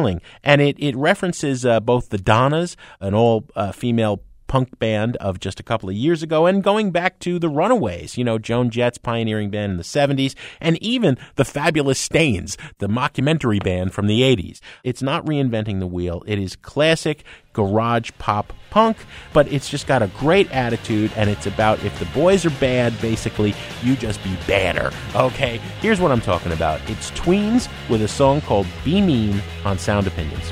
And 0.44 0.62
it, 0.62 0.76
it 0.80 0.96
references 0.96 1.66
uh, 1.66 1.80
both 1.80 2.10
the 2.10 2.18
Donnas, 2.18 2.76
an 3.00 3.14
all 3.14 3.46
uh, 3.56 3.72
female 3.72 4.22
punk 4.52 4.78
band 4.80 5.16
of 5.16 5.40
just 5.40 5.62
a 5.62 5.64
couple 5.64 5.88
of 5.88 5.96
years 5.96 6.22
ago 6.22 6.46
and 6.46 6.62
going 6.62 6.92
back 6.92 7.18
to 7.20 7.40
the 7.40 7.48
Runaways, 7.48 8.18
you 8.18 8.24
know, 8.26 8.38
Joan 8.38 8.70
Jett's 8.70 8.98
pioneering 8.98 9.50
band 9.50 9.72
in 9.72 9.78
the 9.78 9.84
70s, 9.84 10.36
and 10.60 10.78
even 10.84 11.18
the 11.36 11.46
Fabulous 11.46 11.98
Stains, 11.98 12.58
the 12.80 12.90
mockumentary 12.90 13.64
band 13.64 13.94
from 13.94 14.08
the 14.08 14.20
80s. 14.20 14.60
It's 14.84 15.02
not 15.02 15.26
reinventing 15.26 15.80
the 15.80 15.88
wheel. 15.88 16.22
It 16.28 16.38
is 16.38 16.58
classic 16.58 17.24
garage 17.54 18.12
pop 18.20 18.52
punk, 18.72 18.98
but 19.32 19.50
it's 19.50 19.70
just 19.70 19.88
got 19.88 20.02
a 20.02 20.08
great 20.20 20.52
attitude 20.52 21.14
and 21.16 21.30
it's 21.30 21.48
about 21.48 21.82
if 21.86 21.98
the 22.00 22.06
boys 22.08 22.46
are 22.46 22.50
bad, 22.50 23.00
basically, 23.00 23.56
you 23.82 23.96
just 23.96 24.22
be 24.22 24.36
badder. 24.48 24.92
Okay, 25.16 25.62
here's 25.80 26.02
what 26.02 26.12
I'm 26.12 26.20
talking 26.20 26.52
about. 26.52 26.82
It's 26.90 27.10
Tweens 27.12 27.70
with 27.90 28.02
a 28.02 28.08
song 28.10 28.42
called 28.42 28.68
Be 28.84 29.00
Mean 29.00 29.42
on 29.64 29.80
Sound 29.80 30.08
Opinions. 30.08 30.52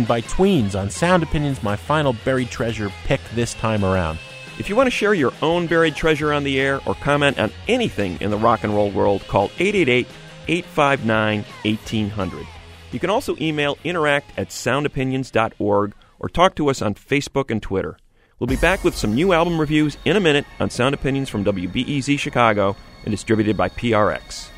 By 0.00 0.22
Tweens 0.22 0.74
on 0.74 0.88
Sound 0.88 1.22
Opinions, 1.22 1.62
my 1.62 1.76
final 1.76 2.14
buried 2.24 2.48
treasure 2.48 2.90
pick 3.04 3.20
this 3.34 3.52
time 3.52 3.84
around. 3.84 4.18
If 4.58 4.70
you 4.70 4.74
want 4.74 4.86
to 4.86 4.90
share 4.90 5.12
your 5.12 5.34
own 5.42 5.66
buried 5.66 5.94
treasure 5.94 6.32
on 6.32 6.44
the 6.44 6.58
air 6.58 6.80
or 6.86 6.94
comment 6.94 7.38
on 7.38 7.52
anything 7.68 8.18
in 8.22 8.30
the 8.30 8.38
rock 8.38 8.64
and 8.64 8.74
roll 8.74 8.90
world, 8.90 9.22
call 9.28 9.50
888 9.58 10.06
859 10.48 11.44
1800. 11.64 12.46
You 12.90 12.98
can 12.98 13.10
also 13.10 13.36
email 13.38 13.76
interact 13.84 14.32
at 14.38 14.48
soundopinions.org 14.48 15.94
or 16.18 16.28
talk 16.30 16.54
to 16.54 16.70
us 16.70 16.80
on 16.80 16.94
Facebook 16.94 17.50
and 17.50 17.62
Twitter. 17.62 17.98
We'll 18.38 18.46
be 18.46 18.56
back 18.56 18.84
with 18.84 18.96
some 18.96 19.14
new 19.14 19.34
album 19.34 19.60
reviews 19.60 19.98
in 20.06 20.16
a 20.16 20.20
minute 20.20 20.46
on 20.58 20.70
Sound 20.70 20.94
Opinions 20.94 21.28
from 21.28 21.44
WBEZ 21.44 22.18
Chicago 22.18 22.76
and 23.04 23.10
distributed 23.10 23.58
by 23.58 23.68
PRX. 23.68 24.51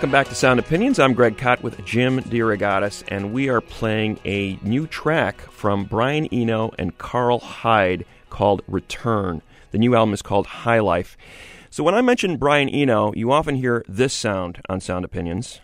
Welcome 0.00 0.12
back 0.12 0.28
to 0.28 0.34
Sound 0.34 0.58
Opinions. 0.58 0.98
I'm 0.98 1.12
Greg 1.12 1.36
Kot 1.36 1.62
with 1.62 1.84
Jim 1.84 2.20
DeRogatis, 2.20 3.04
and 3.08 3.34
we 3.34 3.50
are 3.50 3.60
playing 3.60 4.18
a 4.24 4.58
new 4.62 4.86
track 4.86 5.42
from 5.50 5.84
Brian 5.84 6.24
Eno 6.32 6.72
and 6.78 6.96
Karl 6.96 7.38
Hyde 7.38 8.06
called 8.30 8.62
Return. 8.66 9.42
The 9.72 9.78
new 9.78 9.94
album 9.94 10.14
is 10.14 10.22
called 10.22 10.46
High 10.46 10.80
Life. 10.80 11.18
So 11.68 11.84
when 11.84 11.94
I 11.94 12.00
mention 12.00 12.38
Brian 12.38 12.70
Eno, 12.70 13.12
you 13.12 13.30
often 13.30 13.56
hear 13.56 13.84
this 13.86 14.14
sound 14.14 14.62
on 14.70 14.80
Sound 14.80 15.04
Opinions 15.04 15.60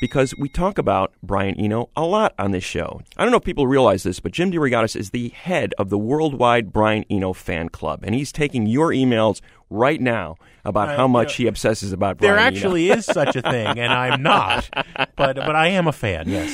because 0.00 0.32
we 0.38 0.48
talk 0.48 0.78
about 0.78 1.12
Brian 1.20 1.56
Eno 1.56 1.90
a 1.96 2.04
lot 2.04 2.36
on 2.38 2.52
this 2.52 2.62
show. 2.62 3.00
I 3.16 3.24
don't 3.24 3.32
know 3.32 3.38
if 3.38 3.44
people 3.44 3.66
realize 3.66 4.04
this, 4.04 4.20
but 4.20 4.30
Jim 4.30 4.52
DeRogatis 4.52 4.94
is 4.94 5.10
the 5.10 5.30
head 5.30 5.74
of 5.76 5.90
the 5.90 5.98
worldwide 5.98 6.72
Brian 6.72 7.04
Eno 7.10 7.32
fan 7.32 7.68
club, 7.68 8.04
and 8.04 8.14
he's 8.14 8.30
taking 8.30 8.64
your 8.68 8.90
emails 8.90 9.40
right 9.68 10.00
now 10.00 10.36
about 10.64 10.90
Uh, 10.90 10.96
how 10.96 11.08
much 11.08 11.38
you 11.38 11.44
he 11.44 11.48
obsesses 11.48 11.92
about 11.92 12.18
Brian 12.18 12.34
There 12.36 12.38
Eno. 12.38 12.46
actually 12.56 12.90
is 12.90 13.04
such 13.04 13.34
a 13.36 13.42
thing, 13.42 13.78
and 13.78 13.92
I'm 13.92 14.22
not. 14.32 14.68
But 15.16 15.36
but 15.36 15.56
I 15.56 15.68
am 15.68 15.86
a 15.88 15.92
fan. 15.92 16.28
Yes. 16.28 16.50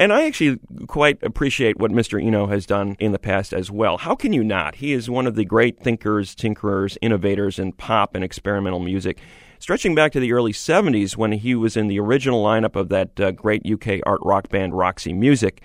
And 0.00 0.12
I 0.12 0.24
actually 0.26 0.58
quite 0.86 1.22
appreciate 1.22 1.78
what 1.78 1.90
Mr. 1.90 2.20
Eno 2.22 2.46
has 2.46 2.64
done 2.66 2.96
in 2.98 3.12
the 3.12 3.18
past 3.18 3.52
as 3.52 3.70
well. 3.70 3.98
How 3.98 4.14
can 4.14 4.32
you 4.32 4.42
not? 4.42 4.76
He 4.76 4.92
is 4.92 5.10
one 5.10 5.26
of 5.26 5.34
the 5.34 5.44
great 5.44 5.78
thinkers, 5.80 6.34
tinkerers, 6.34 6.96
innovators 7.02 7.58
in 7.58 7.72
pop 7.72 8.14
and 8.14 8.24
experimental 8.24 8.80
music. 8.80 9.18
Stretching 9.58 9.94
back 9.94 10.10
to 10.12 10.18
the 10.20 10.32
early 10.32 10.52
70s 10.52 11.16
when 11.16 11.32
he 11.32 11.54
was 11.54 11.76
in 11.76 11.86
the 11.88 12.00
original 12.00 12.42
lineup 12.42 12.74
of 12.74 12.88
that 12.88 13.20
uh, 13.20 13.30
great 13.32 13.62
UK 13.70 14.00
art 14.06 14.20
rock 14.24 14.48
band 14.48 14.76
Roxy 14.76 15.12
Music. 15.12 15.60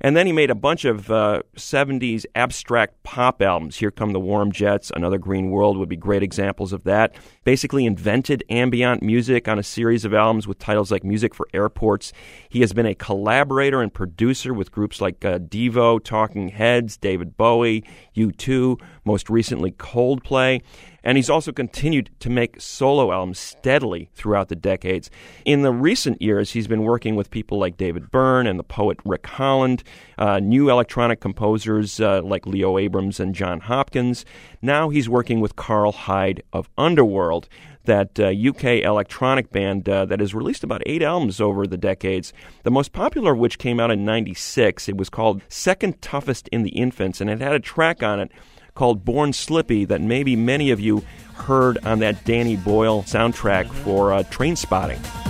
And 0.00 0.16
then 0.16 0.26
he 0.26 0.32
made 0.32 0.50
a 0.50 0.54
bunch 0.54 0.84
of 0.84 1.10
uh, 1.10 1.42
70s 1.56 2.24
abstract 2.36 3.02
pop 3.02 3.42
albums. 3.42 3.76
Here 3.78 3.90
Come 3.90 4.12
the 4.12 4.20
Warm 4.20 4.52
Jets, 4.52 4.92
Another 4.94 5.18
Green 5.18 5.50
World 5.50 5.76
would 5.76 5.88
be 5.88 5.96
great 5.96 6.22
examples 6.22 6.72
of 6.72 6.84
that. 6.84 7.14
Basically 7.48 7.86
invented 7.86 8.44
ambient 8.50 9.02
music 9.02 9.48
on 9.48 9.58
a 9.58 9.62
series 9.62 10.04
of 10.04 10.12
albums 10.12 10.46
with 10.46 10.58
titles 10.58 10.92
like 10.92 11.02
Music 11.02 11.34
for 11.34 11.48
Airports. 11.54 12.12
He 12.50 12.60
has 12.60 12.74
been 12.74 12.84
a 12.84 12.94
collaborator 12.94 13.80
and 13.80 13.90
producer 13.90 14.52
with 14.52 14.70
groups 14.70 15.00
like 15.00 15.24
uh, 15.24 15.38
Devo, 15.38 16.04
Talking 16.04 16.48
Heads, 16.48 16.98
David 16.98 17.38
Bowie, 17.38 17.84
U2, 18.14 18.78
most 19.06 19.30
recently 19.30 19.72
Coldplay. 19.72 20.60
And 21.04 21.16
he's 21.16 21.30
also 21.30 21.52
continued 21.52 22.10
to 22.20 22.28
make 22.28 22.60
solo 22.60 23.12
albums 23.12 23.38
steadily 23.38 24.10
throughout 24.14 24.48
the 24.48 24.56
decades. 24.56 25.10
In 25.44 25.62
the 25.62 25.72
recent 25.72 26.20
years, 26.20 26.50
he's 26.50 26.66
been 26.66 26.82
working 26.82 27.14
with 27.14 27.30
people 27.30 27.58
like 27.58 27.76
David 27.76 28.10
Byrne 28.10 28.46
and 28.46 28.58
the 28.58 28.64
poet 28.64 28.98
Rick 29.04 29.26
Holland, 29.26 29.84
uh, 30.18 30.40
new 30.40 30.68
electronic 30.68 31.20
composers 31.20 32.00
uh, 32.00 32.20
like 32.22 32.46
Leo 32.46 32.76
Abrahams 32.78 33.20
and 33.20 33.34
Jon 33.34 33.60
Hopkins. 33.60 34.24
Now 34.60 34.90
he's 34.90 35.08
working 35.08 35.40
with 35.40 35.56
Karl 35.56 35.92
Hyde 35.92 36.42
of 36.52 36.68
Underworld, 36.76 37.37
that 37.84 38.18
uh, 38.18 38.28
UK 38.28 38.82
electronic 38.84 39.50
band 39.50 39.88
uh, 39.88 40.04
that 40.06 40.20
has 40.20 40.34
released 40.34 40.64
about 40.64 40.82
eight 40.86 41.02
albums 41.02 41.40
over 41.40 41.66
the 41.66 41.76
decades. 41.76 42.32
The 42.62 42.70
most 42.70 42.92
popular 42.92 43.32
of 43.32 43.38
which 43.38 43.58
came 43.58 43.80
out 43.80 43.90
in 43.90 44.04
96. 44.04 44.88
It 44.88 44.96
was 44.96 45.08
called 45.10 45.42
Second 45.48 46.00
Toughest 46.00 46.48
in 46.48 46.62
the 46.62 46.70
Infants, 46.70 47.20
and 47.20 47.28
it 47.30 47.40
had 47.40 47.52
a 47.52 47.60
track 47.60 48.02
on 48.02 48.20
it 48.20 48.30
called 48.74 49.04
Born 49.04 49.32
Slippy 49.32 49.84
that 49.86 50.00
maybe 50.00 50.36
many 50.36 50.70
of 50.70 50.80
you 50.80 51.04
heard 51.34 51.78
on 51.84 51.98
that 51.98 52.24
Danny 52.24 52.56
Boyle 52.56 53.02
soundtrack 53.02 53.68
for 53.72 54.12
uh, 54.12 54.22
Trainspotting. 54.24 55.27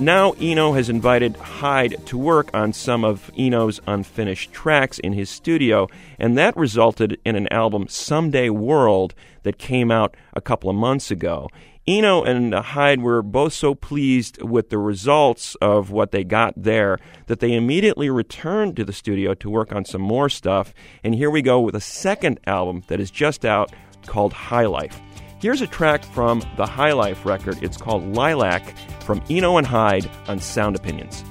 Now, 0.00 0.30
Eno 0.40 0.74
has 0.74 0.88
invited 0.88 1.36
Hyde 1.36 1.96
to 2.06 2.16
work 2.16 2.50
on 2.54 2.72
some 2.72 3.04
of 3.04 3.32
Eno's 3.36 3.80
unfinished 3.84 4.52
tracks 4.52 5.00
in 5.00 5.12
his 5.12 5.28
studio, 5.28 5.88
and 6.20 6.38
that 6.38 6.56
resulted 6.56 7.18
in 7.24 7.34
an 7.34 7.52
album, 7.52 7.88
Someday 7.88 8.48
World, 8.48 9.12
that 9.42 9.58
came 9.58 9.90
out 9.90 10.16
a 10.34 10.40
couple 10.40 10.70
of 10.70 10.76
months 10.76 11.10
ago. 11.10 11.48
Eno 11.88 12.22
and 12.22 12.54
Hyde 12.54 13.02
were 13.02 13.22
both 13.22 13.54
so 13.54 13.74
pleased 13.74 14.40
with 14.40 14.70
the 14.70 14.78
results 14.78 15.56
of 15.56 15.90
what 15.90 16.12
they 16.12 16.22
got 16.22 16.54
there 16.56 17.00
that 17.26 17.40
they 17.40 17.54
immediately 17.54 18.08
returned 18.08 18.76
to 18.76 18.84
the 18.84 18.92
studio 18.92 19.34
to 19.34 19.50
work 19.50 19.72
on 19.72 19.84
some 19.84 20.02
more 20.02 20.28
stuff. 20.28 20.72
And 21.02 21.12
here 21.12 21.30
we 21.30 21.42
go 21.42 21.58
with 21.58 21.74
a 21.74 21.80
second 21.80 22.38
album 22.46 22.84
that 22.86 23.00
is 23.00 23.10
just 23.10 23.44
out 23.44 23.72
called 24.06 24.32
High 24.32 24.66
Life. 24.66 25.00
Here's 25.40 25.60
a 25.60 25.68
track 25.68 26.02
from 26.02 26.42
the 26.56 26.66
High 26.66 26.92
Life 26.92 27.24
record. 27.24 27.62
It's 27.62 27.76
called 27.76 28.02
Lilac 28.12 28.76
from 29.02 29.22
Eno 29.30 29.56
and 29.56 29.64
Hyde 29.64 30.10
on 30.26 30.40
Sound 30.40 30.74
Opinions. 30.74 31.22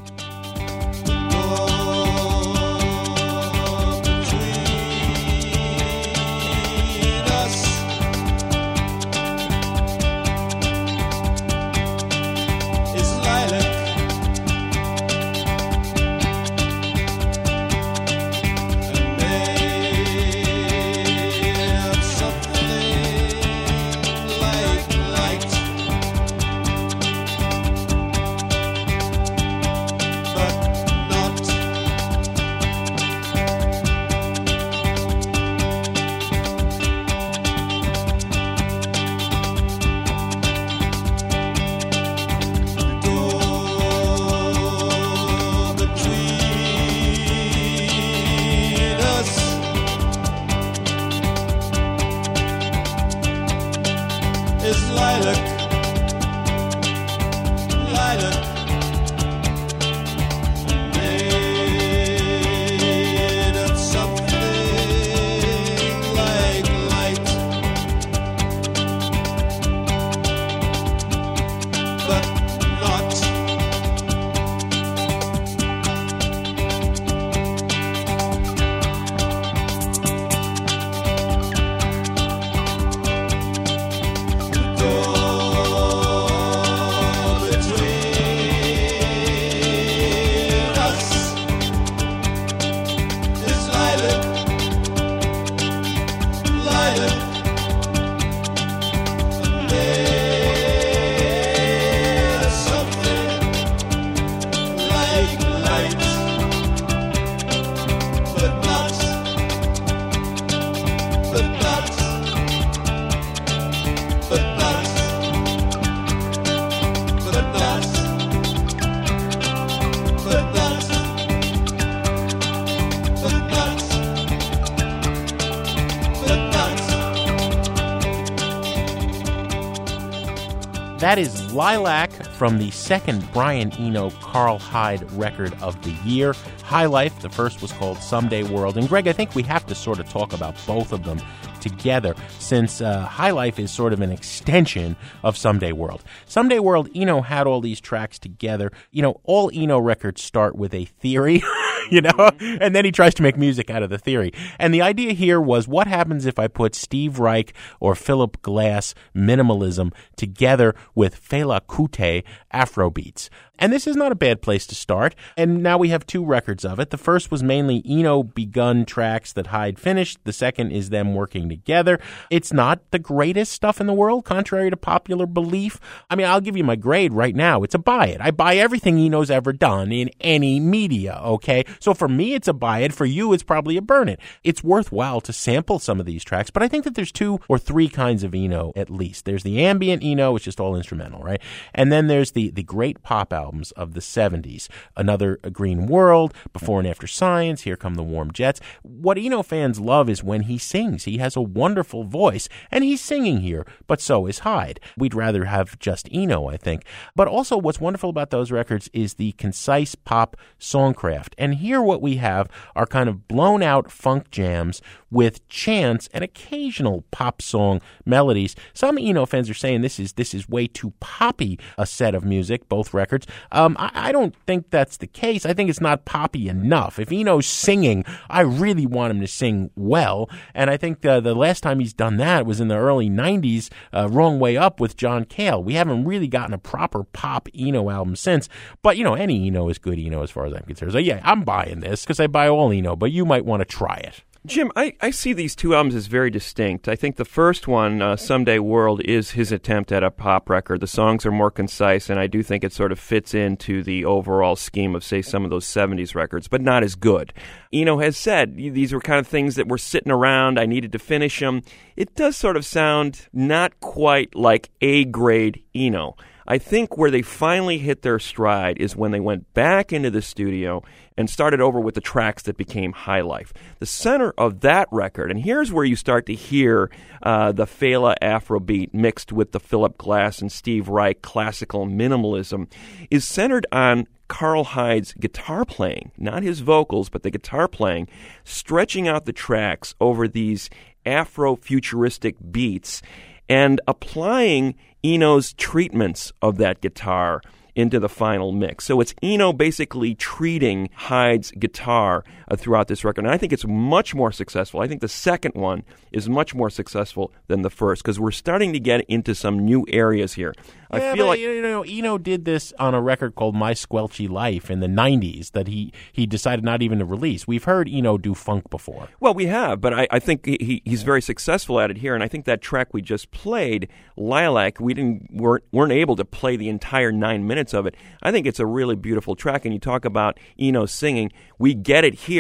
That 131.08 131.20
is 131.20 131.53
Lilac 131.53 132.12
from 132.12 132.58
the 132.58 132.70
second 132.70 133.32
Brian 133.32 133.72
Eno 133.80 134.10
Karl 134.20 134.60
Hyde 134.60 135.10
record 135.14 135.53
of 135.62 135.82
the 135.82 135.91
year, 136.05 136.36
High 136.66 136.88
Life. 136.88 137.22
The 137.22 137.30
first 137.30 137.62
was 137.62 137.72
called 137.72 137.99
Someday 137.99 138.43
World. 138.43 138.76
And 138.78 138.89
Greg, 138.89 139.08
I 139.08 139.14
think 139.14 139.34
we 139.34 139.41
have 139.43 139.66
to 139.68 139.74
sort 139.74 140.01
of 140.01 140.10
talk 140.10 140.34
about 140.34 140.58
both 140.68 140.91
of 140.91 141.05
them 141.05 141.22
together 141.58 142.16
since 142.39 142.82
uh, 142.82 143.01
High 143.01 143.32
Life 143.32 143.60
is 143.60 143.72
sort 143.72 143.93
of 143.93 144.01
an 144.01 144.12
extension 144.12 144.95
of 145.24 145.38
Someday 145.38 145.72
World. 145.72 146.03
Someday 146.26 146.60
World, 146.60 146.89
Eno 146.95 147.22
had 147.22 147.47
all 147.47 147.62
these 147.62 147.82
tracks 147.82 148.20
together. 148.20 148.72
You 148.91 149.01
know, 149.01 149.22
all 149.24 149.51
Eno 149.53 149.80
records 149.80 150.22
start 150.22 150.55
with 150.55 150.74
a 150.74 150.86
theory. 150.86 151.43
you 151.89 152.01
know, 152.01 152.32
and 152.39 152.76
then 152.76 152.86
he 152.86 152.91
tries 152.91 153.14
to 153.16 153.24
make 153.24 153.38
music 153.38 153.70
out 153.70 153.84
of 153.84 153.89
the 153.89 153.97
theory. 153.97 154.34
And 154.60 154.74
the 154.74 154.82
idea 154.82 155.14
here 155.14 155.39
was 155.39 155.68
what 155.68 155.88
happens 155.88 156.26
if 156.26 156.39
I 156.39 156.47
put 156.47 156.76
Steve 156.76 157.20
Reich 157.20 157.53
or 157.80 157.95
Philip 157.95 158.41
Glass 158.41 158.93
minimalism 159.16 159.93
together 160.16 160.76
with 160.95 161.22
Fela 161.22 161.62
Kuti 161.62 162.24
Afrobeats? 162.53 163.30
And 163.60 163.74
this 163.74 163.88
is 163.88 163.95
not 163.95 164.12
a 164.12 164.16
bad 164.16 164.41
place 164.41 164.68
to 164.68 164.76
start. 164.76 165.16
And 165.36 165.64
now 165.64 165.78
we 165.78 165.89
have 165.89 166.05
two 166.05 166.24
records 166.24 166.64
of 166.64 166.80
it. 166.80 166.91
The 166.91 166.97
first 166.97 167.32
was 167.32 167.41
mainly 167.41 167.82
Eno 167.88 168.24
begun 168.24 168.86
tracks 168.86 169.34
that 169.34 169.47
Hyde 169.47 169.80
finished. 169.80 170.20
The 170.26 170.34
second 170.34 170.72
is 170.72 170.89
them 170.89 171.16
working 171.16 171.47
together. 171.50 172.00
It's 172.30 172.52
not 172.52 172.91
the 172.91 173.00
greatest 173.00 173.54
stuff 173.54 173.80
in 173.80 173.88
the 173.88 173.93
world, 173.93 174.26
contrary 174.26 174.70
to 174.70 174.78
popular 174.78 175.26
belief. 175.26 175.80
I 176.10 176.16
mean, 176.16 176.28
I'll 176.28 176.41
give 176.41 176.58
you 176.58 176.64
my 176.64 176.76
grade 176.76 177.14
right 177.14 177.36
now. 177.36 177.64
It's 177.64 177.76
a 177.76 177.80
buy 177.80 178.08
it. 178.08 178.20
I 178.22 178.32
buy 178.32 178.58
everything 178.58 178.98
Eno's 178.98 179.32
ever 179.32 179.54
done 179.54 179.91
in 179.91 180.10
any 180.20 180.60
media, 180.60 181.22
okay? 181.24 181.64
So 181.80 181.93
for 181.93 182.08
me, 182.08 182.34
it's 182.34 182.48
a 182.48 182.54
buy 182.54 182.80
it. 182.80 182.93
For 182.93 183.06
you, 183.06 183.32
it's 183.34 183.43
probably 183.43 183.78
a 183.78 183.82
burn 183.82 184.10
it. 184.10 184.20
It's 184.43 184.64
worthwhile 184.64 185.22
to 185.22 185.32
sample 185.32 185.80
some 185.80 186.00
of 186.00 186.06
these 186.06 186.24
tracks, 186.24 186.50
but 186.50 186.64
I 186.64 186.68
think 186.68 186.84
that 186.84 186.95
there's 186.95 187.12
two 187.12 187.39
or 187.48 187.58
three 187.58 187.88
kinds 187.88 188.24
of 188.24 188.36
Eno 188.36 188.74
at 188.76 188.89
least. 188.89 189.26
There's 189.26 189.43
the 189.43 189.64
ambient 189.64 190.04
Eno, 190.04 190.34
which 190.34 190.43
is 190.48 190.58
just 190.58 190.60
all 190.60 190.76
instrumental, 190.76 191.22
right? 191.22 191.41
And 191.74 191.91
then 191.91 192.08
there's 192.08 192.32
the, 192.32 192.50
the 192.50 192.64
great 192.64 193.04
pop 193.04 193.32
albums 193.32 193.72
of 193.72 193.93
the 193.93 194.00
70s. 194.00 194.68
Another 194.95 195.38
Green 195.52 195.86
World, 195.86 196.34
Before 196.54 196.80
and 196.80 196.88
After 196.88 197.08
Science, 197.08 197.62
Here 197.62 197.78
Come 197.78 197.95
the 197.95 198.04
Warm 198.04 198.32
Jets. 198.32 198.60
What 198.82 199.18
Eno 199.18 199.43
fans 199.43 199.80
love 199.80 200.10
is 200.10 200.24
when 200.24 200.43
he 200.43 200.58
sings. 200.58 201.04
He 201.04 201.20
has 201.20 201.37
a 201.38 201.42
wonderful 201.42 202.04
voice, 202.04 202.50
and 202.70 202.84
he's 202.84 203.00
singing 203.00 203.40
here, 203.40 203.66
but 203.88 204.02
so 204.02 204.26
is 204.26 204.40
Hyde. 204.40 204.82
We'd 204.98 205.14
rather 205.14 205.46
have 205.46 205.80
just 205.80 206.10
Eno, 206.12 206.48
I 206.48 206.58
think. 206.58 206.84
But 207.16 207.30
also, 207.30 207.58
what's 207.58 207.80
wonderful 207.80 208.10
about 208.10 208.32
those 208.32 208.52
records 208.52 208.90
is 208.92 209.14
the 209.14 209.32
concise 209.34 209.96
pop 209.96 210.36
songcraft. 210.60 211.34
And 211.38 211.56
here, 211.56 211.82
what 211.82 212.02
we 212.02 212.18
have 212.18 212.50
are 212.76 212.86
kind 212.86 213.08
of 213.08 213.30
blown 213.30 213.64
out 213.64 213.90
funk 213.90 214.30
jams 214.32 214.82
with 215.10 215.48
chants 215.48 216.10
and 216.14 216.24
occasional 216.24 217.04
pop 217.12 217.42
song 217.42 217.82
melodies. 218.06 218.56
Some 218.74 218.98
Eno 218.98 219.26
fans 219.26 219.50
are 219.50 219.54
saying 219.54 219.82
this 219.82 220.00
is 220.00 220.14
this 220.14 220.34
is 220.34 220.50
way 220.50 220.68
too 220.68 220.94
poppy 221.00 221.60
a 221.78 221.86
set 221.86 222.16
of 222.16 222.26
music, 222.26 222.68
both 222.68 222.94
records. 222.94 223.26
Um, 223.52 223.76
I, 223.80 223.92
I 223.94 224.12
don't 224.12 224.36
think 224.46 224.70
that's 224.70 224.98
the 224.98 225.08
case. 225.08 225.46
I 225.46 225.54
think 225.54 225.70
it's 225.70 225.82
not 225.82 226.06
poppy 226.06 226.50
enough. 226.50 227.00
If 227.00 227.12
Eno's 227.12 227.48
singing, 227.48 228.04
I 228.30 228.42
really 228.42 228.86
want 228.86 229.12
him 229.12 229.22
to 229.22 229.28
sing 229.28 229.72
well, 229.76 230.30
and 230.54 230.70
I 230.70 230.78
think 230.78 231.06
uh, 231.06 231.20
the 231.28 231.36
last 231.36 231.61
time 231.61 231.80
he's 231.80 231.93
done 231.93 232.17
that 232.17 232.45
was 232.45 232.59
in 232.59 232.67
the 232.67 232.75
early 232.75 233.09
'90s, 233.09 233.69
uh, 233.93 234.07
"Wrong 234.09 234.39
Way 234.39 234.57
Up" 234.57 234.80
with 234.80 234.97
John 234.97 235.25
Cale. 235.25 235.63
We 235.63 235.73
haven't 235.73 236.05
really 236.05 236.28
gotten 236.28 236.53
a 236.53 236.57
proper 236.57 237.03
pop 237.03 237.47
Eno 237.57 237.89
album 237.89 238.15
since. 238.15 238.49
But 238.82 238.97
you 238.97 239.03
know, 239.03 239.13
any 239.13 239.47
Eno 239.47 239.69
is 239.69 239.78
good 239.78 239.99
Eno 239.99 240.23
as 240.23 240.32
far 240.32 240.45
as 240.45 240.53
I'm 240.53 240.63
concerned. 240.63 240.93
So 240.93 240.97
yeah, 240.97 241.21
I'm 241.23 241.43
buying 241.43 241.82
this 241.82 242.03
because 242.03 242.19
I 242.19 242.28
buy 242.28 242.47
all 242.47 242.71
Eno, 242.71 242.95
but 242.95 243.11
you 243.11 243.25
might 243.25 243.45
want 243.45 243.61
to 243.61 243.65
try 243.65 243.97
it. 243.97 244.23
Jim, 244.46 244.72
I, 244.76 244.94
I 245.02 245.10
see 245.12 245.34
these 245.34 245.56
two 245.56 245.76
albums 245.76 245.96
as 245.96 246.08
very 246.08 246.30
distinct. 246.30 246.88
I 246.88 246.96
think 246.96 247.16
the 247.16 247.26
first 247.26 247.68
one, 247.68 248.02
uh, 248.02 248.16
Someday 248.16 248.60
World, 248.60 249.02
is 249.02 249.32
his 249.32 249.52
attempt 249.52 249.92
at 249.92 250.04
a 250.04 250.12
pop 250.12 250.50
record. 250.50 250.80
The 250.80 250.88
songs 250.88 251.26
are 251.26 251.32
more 251.32 251.52
concise, 251.52 252.10
and 252.10 252.20
I 252.20 252.28
do 252.28 252.44
think 252.44 252.64
it 252.64 252.72
sort 252.72 252.92
of 252.92 253.00
fits 253.00 253.34
into 253.34 253.84
the 253.84 254.06
overall 254.06 254.56
scheme 254.56 254.96
of, 254.96 255.04
say, 255.04 255.22
some 255.22 255.44
of 255.44 255.50
those 255.50 255.66
70s 255.66 256.16
records, 256.16 256.48
but 256.48 256.62
not 256.62 256.84
as 256.84 256.96
good. 256.96 257.34
Eno 257.74 258.00
has 258.00 258.18
said 258.18 258.56
these 258.56 258.94
were 258.94 259.02
kind 259.02 259.20
of 259.20 259.28
things 259.28 259.56
that 259.56 259.68
were 259.68 259.78
sitting 259.78 260.12
around. 260.12 260.60
I 260.60 260.66
needed 260.66 260.92
to 260.94 261.00
finish 261.00 261.40
them. 261.40 261.62
It 261.96 262.16
does 262.16 262.38
sort 262.38 262.56
of 262.58 262.66
sound 262.66 263.28
not 263.34 263.80
quite 263.80 264.36
like 264.36 264.70
A 264.82 265.06
grade 265.06 265.64
Eno. 265.76 266.16
I 266.48 266.58
think 266.58 266.98
where 266.98 267.12
they 267.12 267.22
finally 267.22 267.78
hit 267.78 268.02
their 268.02 268.20
stride 268.20 268.78
is 268.80 268.95
when 268.95 269.12
they 269.12 269.20
went 269.20 269.54
back 269.54 269.91
into 269.91 270.10
the 270.10 270.22
studio 270.22 270.82
and 271.18 271.30
started 271.30 271.60
over 271.60 271.80
with 271.80 271.95
the 271.95 272.02
tracks 272.02 272.43
that 272.43 272.58
became 272.58 272.93
High 272.93 273.22
Life. 273.22 273.52
The 273.80 273.86
center 273.86 274.34
of 274.38 274.62
that 274.62 274.88
record, 274.91 275.30
and 275.30 275.41
here's 275.41 275.72
where 275.72 275.84
you 275.84 275.95
start 275.95 276.26
to 276.28 276.34
hear 276.34 276.89
uh, 277.22 277.52
the 277.52 277.66
Fela 277.66 278.16
Afrobeat 278.22 278.93
mixed 278.93 279.34
with 279.34 279.52
the 279.52 279.60
Philip 279.60 279.98
Glass 279.98 280.41
and 280.41 280.52
Steve 280.52 280.88
Reich 280.88 281.22
classical 281.22 281.86
minimalism, 281.86 282.72
is 283.12 283.26
centered 283.26 283.66
on 283.72 284.08
Karl 284.28 284.64
Hyde's 284.64 285.14
guitar 285.14 285.66
playing, 285.66 286.12
not 286.18 286.43
his 286.43 286.60
vocals, 286.60 287.10
but 287.10 287.24
the 287.24 287.32
guitar 287.32 287.68
playing, 287.68 288.08
stretching 288.43 289.08
out 289.08 289.26
the 289.26 289.34
tracks 289.34 289.95
over 290.00 290.28
these 290.28 290.70
Afro 291.06 291.56
futuristic 291.56 292.36
beats 292.52 293.02
and 293.50 293.82
applying 293.88 294.76
Eno's 295.04 295.54
treatments 295.54 296.32
of 296.41 296.58
that 296.58 296.82
guitar 296.82 297.41
into 297.76 298.00
the 298.00 298.10
final 298.10 298.52
mix. 298.52 298.86
So 298.86 299.00
it's 299.00 299.14
Eno 299.22 299.54
basically 299.54 300.16
treating 300.16 300.89
Hyde's 300.95 301.52
guitar 301.52 302.24
uh, 302.48 302.56
throughout 302.56 302.88
this 302.88 303.04
record. 303.04 303.26
And 303.26 303.34
I 303.34 303.38
think 303.38 303.54
it's 303.54 303.66
much 303.66 304.16
more 304.16 304.32
successful. 304.32 304.82
I 304.82 304.88
think 304.88 305.02
the 305.02 305.08
second 305.08 305.56
one 305.56 305.84
is 306.12 306.30
much 306.30 306.56
more 306.56 306.70
successful 306.70 307.32
than 307.48 307.62
the 307.62 307.70
first 307.70 308.04
because 308.04 308.20
we're 308.20 308.32
starting 308.32 308.74
to 308.74 308.80
get 308.80 309.02
into 309.08 309.36
some 309.36 309.60
new 309.60 309.86
areas 309.89 310.34
here. 310.34 310.54
I 310.89 311.00
yeah, 311.00 311.14
feel 311.14 311.26
but, 311.26 311.30
like 311.30 311.39
you 311.39 311.62
know 311.62 311.84
Eno 311.84 312.18
did 312.18 312.45
this 312.45 312.74
on 312.80 312.93
a 312.93 313.02
record 313.02 313.36
called 313.36 313.56
My 313.56 313.74
Squelchy 313.74 314.30
Life 314.30 314.72
in 314.72 314.80
the 314.80 314.88
'90s 314.88 315.52
that 315.52 315.68
he 315.68 315.91
he 316.14 316.26
decided 316.26 316.64
not 316.64 316.82
even 316.82 317.00
to 317.00 317.06
release. 317.06 317.45
We've 317.45 317.66
heard 317.66 317.89
Eno 317.89 318.18
do 318.18 318.34
funk 318.34 318.70
before. 318.70 319.10
Well, 319.20 319.34
we 319.34 319.48
have, 319.48 319.82
but 319.82 319.93
I, 319.93 320.08
I 320.12 320.20
think 320.20 320.45
he, 320.45 320.82
he's 320.86 321.04
very 321.04 321.22
successful 321.22 321.80
at 321.80 321.91
it 321.91 321.98
here, 321.98 322.16
and 322.16 322.24
I 322.24 322.30
think 322.30 322.45
that 322.45 322.62
track 322.62 322.93
we 322.93 323.02
just 323.02 323.32
played, 323.32 323.89
Lilac, 324.16 324.80
we 324.80 324.93
didn't 324.93 325.28
weren't, 325.32 325.66
weren't 325.74 325.91
able 325.91 326.16
to 326.16 326.26
play 326.26 326.56
the 326.56 326.70
entire 326.70 327.12
nine 327.12 327.45
minutes 327.45 327.74
of 327.74 327.86
it. 327.86 327.95
I 328.24 328.32
think 328.32 328.48
it's 328.48 328.60
a 328.60 328.66
really 328.66 328.95
beautiful 328.95 329.36
track, 329.36 329.66
and 329.66 329.74
you 329.74 329.80
talk 329.80 330.06
about 330.06 330.39
Eno 330.58 330.86
singing, 330.86 331.32
we 331.60 331.74
get 331.74 332.06
it 332.06 332.14
here. 332.14 332.37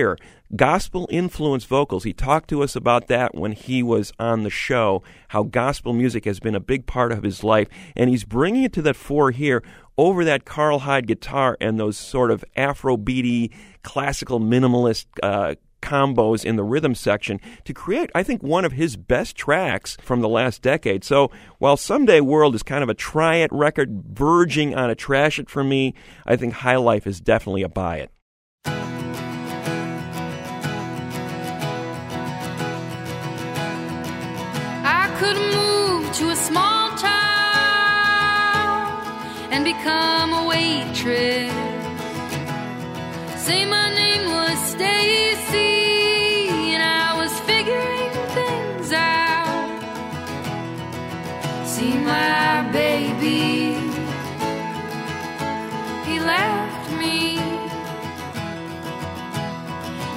Gospel 0.55 1.07
influenced 1.11 1.67
vocals. 1.67 2.03
He 2.03 2.13
talked 2.13 2.49
to 2.49 2.63
us 2.63 2.75
about 2.75 3.07
that 3.07 3.35
when 3.35 3.51
he 3.51 3.83
was 3.83 4.13
on 4.17 4.43
the 4.43 4.49
show, 4.49 5.03
how 5.29 5.43
gospel 5.43 5.91
music 5.91 6.23
has 6.25 6.39
been 6.39 6.55
a 6.55 6.61
big 6.61 6.85
part 6.85 7.11
of 7.11 7.23
his 7.23 7.43
life, 7.43 7.67
and 7.95 8.09
he's 8.09 8.23
bringing 8.23 8.63
it 8.63 8.73
to 8.73 8.81
that 8.83 8.95
fore 8.95 9.31
here 9.31 9.61
over 9.97 10.23
that 10.23 10.45
Karl 10.45 10.79
Hyde 10.79 11.07
guitar 11.07 11.57
and 11.59 11.77
those 11.77 11.97
sort 11.97 12.31
of 12.31 12.45
Afrobeaty, 12.55 13.51
classical 13.83 14.39
minimalist 14.39 15.07
uh, 15.21 15.55
combos 15.81 16.45
in 16.45 16.55
the 16.55 16.63
rhythm 16.63 16.95
section 16.95 17.39
to 17.65 17.73
create, 17.73 18.09
I 18.15 18.23
think, 18.23 18.41
one 18.41 18.65
of 18.65 18.73
his 18.73 18.95
best 18.95 19.35
tracks 19.35 19.97
from 20.01 20.21
the 20.21 20.29
last 20.29 20.61
decade. 20.61 21.03
So 21.03 21.31
while 21.59 21.77
Someday 21.77 22.21
World 22.21 22.55
is 22.55 22.63
kind 22.63 22.83
of 22.83 22.89
a 22.89 22.93
try 22.93 23.35
it 23.35 23.51
record, 23.51 24.03
verging 24.11 24.75
on 24.75 24.89
a 24.89 24.95
trash 24.95 25.39
it 25.39 25.49
for 25.49 25.63
me, 25.63 25.93
I 26.25 26.35
think 26.35 26.53
High 26.53 26.77
Life 26.77 27.05
is 27.05 27.19
definitely 27.19 27.63
a 27.63 27.69
buy 27.69 27.97
it. 27.97 28.11
And 39.57 39.65
become 39.65 40.33
a 40.33 40.47
waitress. 40.47 41.51
Say 43.43 43.65
my 43.65 43.89
name 44.01 44.29
was 44.29 44.55
Stacy 44.73 45.73
and 46.75 46.83
I 46.83 47.17
was 47.19 47.33
figuring 47.49 48.11
things 48.37 48.93
out. 48.93 49.79
See 51.65 51.97
my 51.97 52.69
baby, 52.71 53.81
he 56.05 56.19
left 56.19 56.91
me, 57.01 57.39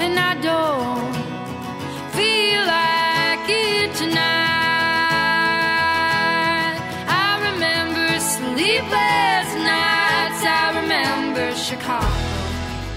and 0.05 0.18
I 0.18 0.34
don't 0.43 1.09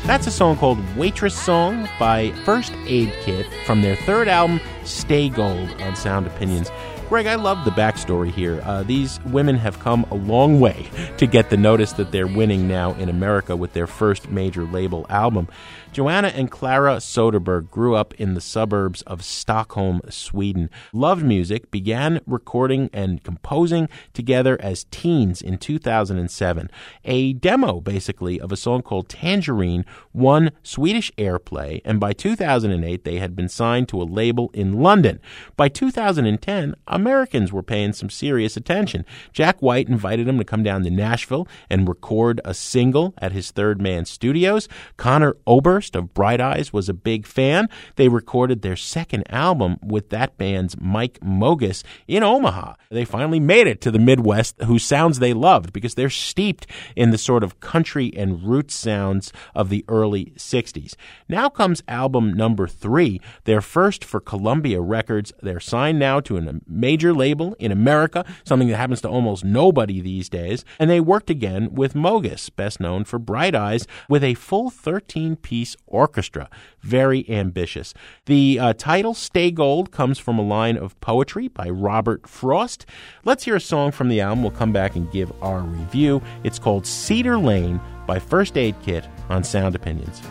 That's 0.05 0.27
a 0.27 0.31
song 0.31 0.57
called 0.57 0.79
Waitress 0.97 1.33
Song 1.33 1.87
by 1.97 2.31
First 2.43 2.73
Aid 2.85 3.13
Kit 3.21 3.45
from 3.65 3.81
their 3.81 3.95
third 3.95 4.27
album, 4.27 4.59
Stay 4.83 5.29
Gold, 5.29 5.69
on 5.81 5.95
Sound 5.95 6.27
Opinions. 6.27 6.69
Greg, 7.07 7.25
I 7.25 7.35
love 7.35 7.63
the 7.63 7.71
backstory 7.71 8.29
here. 8.29 8.61
Uh, 8.65 8.83
these 8.83 9.21
women 9.23 9.55
have 9.55 9.79
come 9.79 10.05
a 10.11 10.15
long 10.15 10.59
way 10.59 10.89
to 11.17 11.25
get 11.25 11.49
the 11.49 11.55
notice 11.55 11.93
that 11.93 12.11
they're 12.11 12.27
winning 12.27 12.67
now 12.67 12.93
in 12.95 13.07
America 13.07 13.55
with 13.55 13.71
their 13.71 13.87
first 13.87 14.29
major 14.29 14.65
label 14.65 15.05
album. 15.09 15.47
Joanna 15.93 16.29
and 16.29 16.49
Klara 16.49 16.97
Söderberg 16.97 17.69
grew 17.69 17.93
up 17.93 18.15
in 18.15 18.33
the 18.33 18.41
suburbs 18.41 19.03
of 19.03 19.23
Stockholm, 19.23 20.01
Sweden, 20.09 20.71
loved 20.91 21.23
music, 21.23 21.69
began 21.69 22.19
recording 22.25 22.89
and 22.91 23.23
composing 23.23 23.87
together 24.11 24.59
as 24.59 24.85
teens 24.85 25.39
in 25.39 25.59
2007. 25.59 26.71
A 27.05 27.33
demo, 27.33 27.79
basically, 27.79 28.41
of 28.41 28.51
a 28.51 28.57
song 28.57 28.81
called 28.81 29.07
Tangerine 29.07 29.85
won 30.13 30.49
Swedish 30.63 31.11
airplay, 31.15 31.79
and 31.85 31.99
by 31.99 32.11
2008 32.11 33.03
they 33.03 33.19
had 33.19 33.35
been 33.35 33.47
signed 33.47 33.87
to 33.89 34.01
a 34.01 34.03
label 34.03 34.49
in 34.55 34.81
London. 34.81 35.19
By 35.55 35.69
2010, 35.69 36.73
Americans 36.87 37.53
were 37.53 37.61
paying 37.61 37.93
some 37.93 38.09
serious 38.09 38.57
attention. 38.57 39.05
Jack 39.31 39.61
White 39.61 39.89
invited 39.89 40.25
them 40.25 40.39
to 40.39 40.43
come 40.43 40.63
down 40.63 40.83
to 40.85 40.89
Nashville 40.89 41.47
and 41.69 41.87
record 41.87 42.41
a 42.43 42.55
single 42.55 43.13
at 43.19 43.31
his 43.31 43.51
Third 43.51 43.79
Man 43.79 44.05
Studios. 44.05 44.67
Conor 44.97 45.37
Oberst 45.83 45.95
of 45.95 46.13
Bright 46.13 46.39
Eyes 46.39 46.71
was 46.71 46.87
a 46.87 46.93
big 46.93 47.25
fan. 47.25 47.67
They 47.95 48.07
recorded 48.07 48.61
their 48.61 48.75
second 48.75 49.23
album 49.29 49.77
with 49.83 50.09
that 50.09 50.37
band's 50.37 50.79
Mike 50.79 51.19
Mogis 51.19 51.83
in 52.07 52.23
Omaha. 52.23 52.75
They 52.89 53.05
finally 53.05 53.39
made 53.39 53.67
it 53.67 53.81
to 53.81 53.91
the 53.91 53.99
Midwest, 53.99 54.61
whose 54.63 54.83
sounds 54.83 55.19
they 55.19 55.33
loved 55.33 55.73
because 55.73 55.95
they're 55.95 56.09
steeped 56.09 56.67
in 56.95 57.11
the 57.11 57.17
sort 57.17 57.43
of 57.43 57.59
country 57.59 58.13
and 58.15 58.43
roots 58.43 58.75
sounds 58.75 59.33
of 59.53 59.69
the 59.69 59.83
early 59.87 60.33
60s. 60.37 60.95
Now 61.27 61.49
comes 61.49 61.83
album 61.87 62.33
number 62.33 62.67
three, 62.67 63.19
their 63.43 63.61
first 63.61 64.05
for 64.05 64.19
Columbia 64.19 64.79
Records. 64.79 65.33
They're 65.41 65.59
signed 65.59 65.99
now 65.99 66.21
to 66.21 66.37
a 66.37 66.53
major 66.67 67.13
label 67.13 67.55
in 67.59 67.71
America, 67.71 68.25
something 68.45 68.69
that 68.69 68.77
happens 68.77 69.01
to 69.01 69.09
almost 69.09 69.43
nobody 69.43 69.99
these 69.99 70.29
days. 70.29 70.63
And 70.79 70.89
they 70.89 71.01
worked 71.01 71.29
again 71.29 71.73
with 71.73 71.93
Mogis, 71.93 72.49
best 72.55 72.79
known 72.79 73.03
for 73.03 73.19
Bright 73.19 73.55
Eyes, 73.55 73.85
with 74.07 74.23
a 74.23 74.33
full 74.35 74.69
13 74.69 75.35
piece 75.35 75.72
orchestra. 75.87 76.49
Very 76.81 77.29
ambitious. 77.29 77.93
The 78.25 78.59
uh, 78.59 78.73
title, 78.73 79.13
Stay 79.13 79.51
Gold, 79.51 79.91
comes 79.91 80.19
from 80.19 80.39
a 80.39 80.43
line 80.43 80.77
of 80.77 80.99
poetry 81.01 81.47
by 81.47 81.69
Robert 81.69 82.27
Frost. 82.27 82.85
Let's 83.25 83.43
hear 83.43 83.55
a 83.55 83.61
song 83.61 83.91
from 83.91 84.09
the 84.09 84.21
album. 84.21 84.43
We'll 84.43 84.51
come 84.51 84.73
back 84.73 84.95
and 84.95 85.11
give 85.11 85.31
our 85.41 85.61
review. 85.61 86.21
It's 86.43 86.59
called 86.59 86.85
Cedar 86.85 87.37
Lane 87.37 87.79
by 88.07 88.19
First 88.19 88.57
Aid 88.57 88.75
Kit 88.81 89.07
on 89.29 89.43
Sound 89.43 89.75
Opinions. 89.75 90.21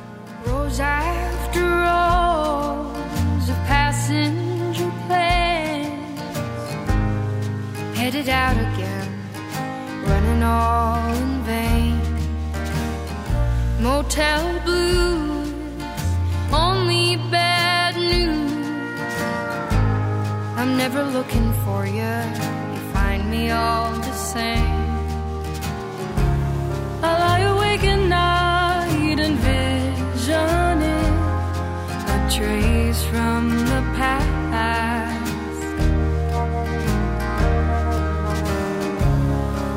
Rows 0.46 0.80
after 0.80 1.60
rows 1.60 3.48
of 3.48 3.56
passenger 3.66 4.62
headed 8.02 8.28
out 8.28 8.56
again, 8.56 10.04
running 10.04 10.42
all. 10.42 11.31
Motel 13.82 14.60
blues, 14.64 15.48
only 16.52 17.16
bad 17.32 17.96
news. 17.96 18.52
I'm 20.56 20.76
never 20.76 21.02
looking 21.02 21.52
for 21.64 21.84
you, 21.84 22.14
you 22.74 22.80
find 22.92 23.28
me 23.28 23.50
all 23.50 23.90
the 23.90 24.12
same. 24.12 24.82
I 27.02 27.10
lie 27.24 27.40
awake 27.40 27.82
at 27.82 27.98
night 28.08 29.18
and 29.18 29.36
visioning 29.48 31.16
a 32.14 32.30
trace 32.30 33.02
from 33.06 33.48
the 33.50 33.82
past. 33.98 35.32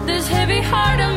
This 0.05 0.27
heavy 0.27 0.61
heart 0.61 0.99
of 0.99 1.14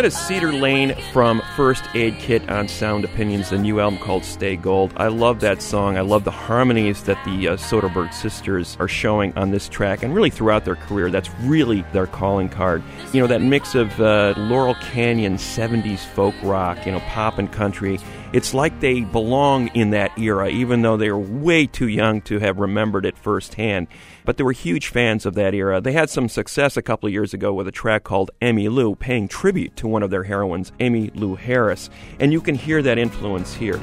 That 0.00 0.06
is 0.06 0.16
Cedar 0.16 0.50
Lane 0.50 0.94
from 1.12 1.42
First 1.60 1.84
Aid 1.94 2.18
Kit 2.18 2.48
on 2.48 2.68
Sound 2.68 3.04
Opinions, 3.04 3.50
the 3.50 3.58
new 3.58 3.80
album 3.80 3.98
called 3.98 4.24
Stay 4.24 4.56
Gold. 4.56 4.94
I 4.96 5.08
love 5.08 5.40
that 5.40 5.60
song. 5.60 5.98
I 5.98 6.00
love 6.00 6.24
the 6.24 6.30
harmonies 6.30 7.02
that 7.02 7.22
the 7.26 7.48
uh, 7.48 7.56
Söderberg 7.58 8.14
sisters 8.14 8.78
are 8.80 8.88
showing 8.88 9.36
on 9.36 9.50
this 9.50 9.68
track 9.68 10.02
and 10.02 10.14
really 10.14 10.30
throughout 10.30 10.64
their 10.64 10.76
career. 10.76 11.10
That's 11.10 11.28
really 11.40 11.82
their 11.92 12.06
calling 12.06 12.48
card. 12.48 12.82
You 13.12 13.20
know, 13.20 13.26
that 13.26 13.42
mix 13.42 13.74
of 13.74 14.00
uh, 14.00 14.32
Laurel 14.38 14.74
Canyon 14.76 15.36
70s 15.36 15.98
folk 15.98 16.34
rock, 16.42 16.86
you 16.86 16.92
know, 16.92 17.00
pop 17.00 17.36
and 17.36 17.52
country. 17.52 17.98
It's 18.32 18.54
like 18.54 18.78
they 18.78 19.00
belong 19.00 19.68
in 19.74 19.90
that 19.90 20.16
era, 20.16 20.48
even 20.48 20.82
though 20.82 20.96
they 20.96 21.08
are 21.08 21.18
way 21.18 21.66
too 21.66 21.88
young 21.88 22.22
to 22.22 22.38
have 22.38 22.58
remembered 22.60 23.04
it 23.04 23.18
firsthand. 23.18 23.88
But 24.24 24.36
they 24.36 24.44
were 24.44 24.52
huge 24.52 24.86
fans 24.86 25.26
of 25.26 25.34
that 25.34 25.52
era. 25.52 25.80
They 25.80 25.92
had 25.92 26.08
some 26.08 26.28
success 26.28 26.76
a 26.76 26.82
couple 26.82 27.08
of 27.08 27.12
years 27.12 27.34
ago 27.34 27.52
with 27.52 27.66
a 27.66 27.72
track 27.72 28.04
called 28.04 28.30
Emmylou, 28.40 28.96
paying 28.98 29.26
tribute 29.26 29.74
to 29.76 29.88
one 29.88 30.04
of 30.04 30.10
their 30.10 30.22
heroines, 30.22 30.70
Emmylou 30.78 31.36
Harris. 31.36 31.49
And 32.18 32.32
you 32.32 32.40
can 32.40 32.54
hear 32.54 32.82
that 32.82 32.98
influence 32.98 33.54
here. 33.54 33.80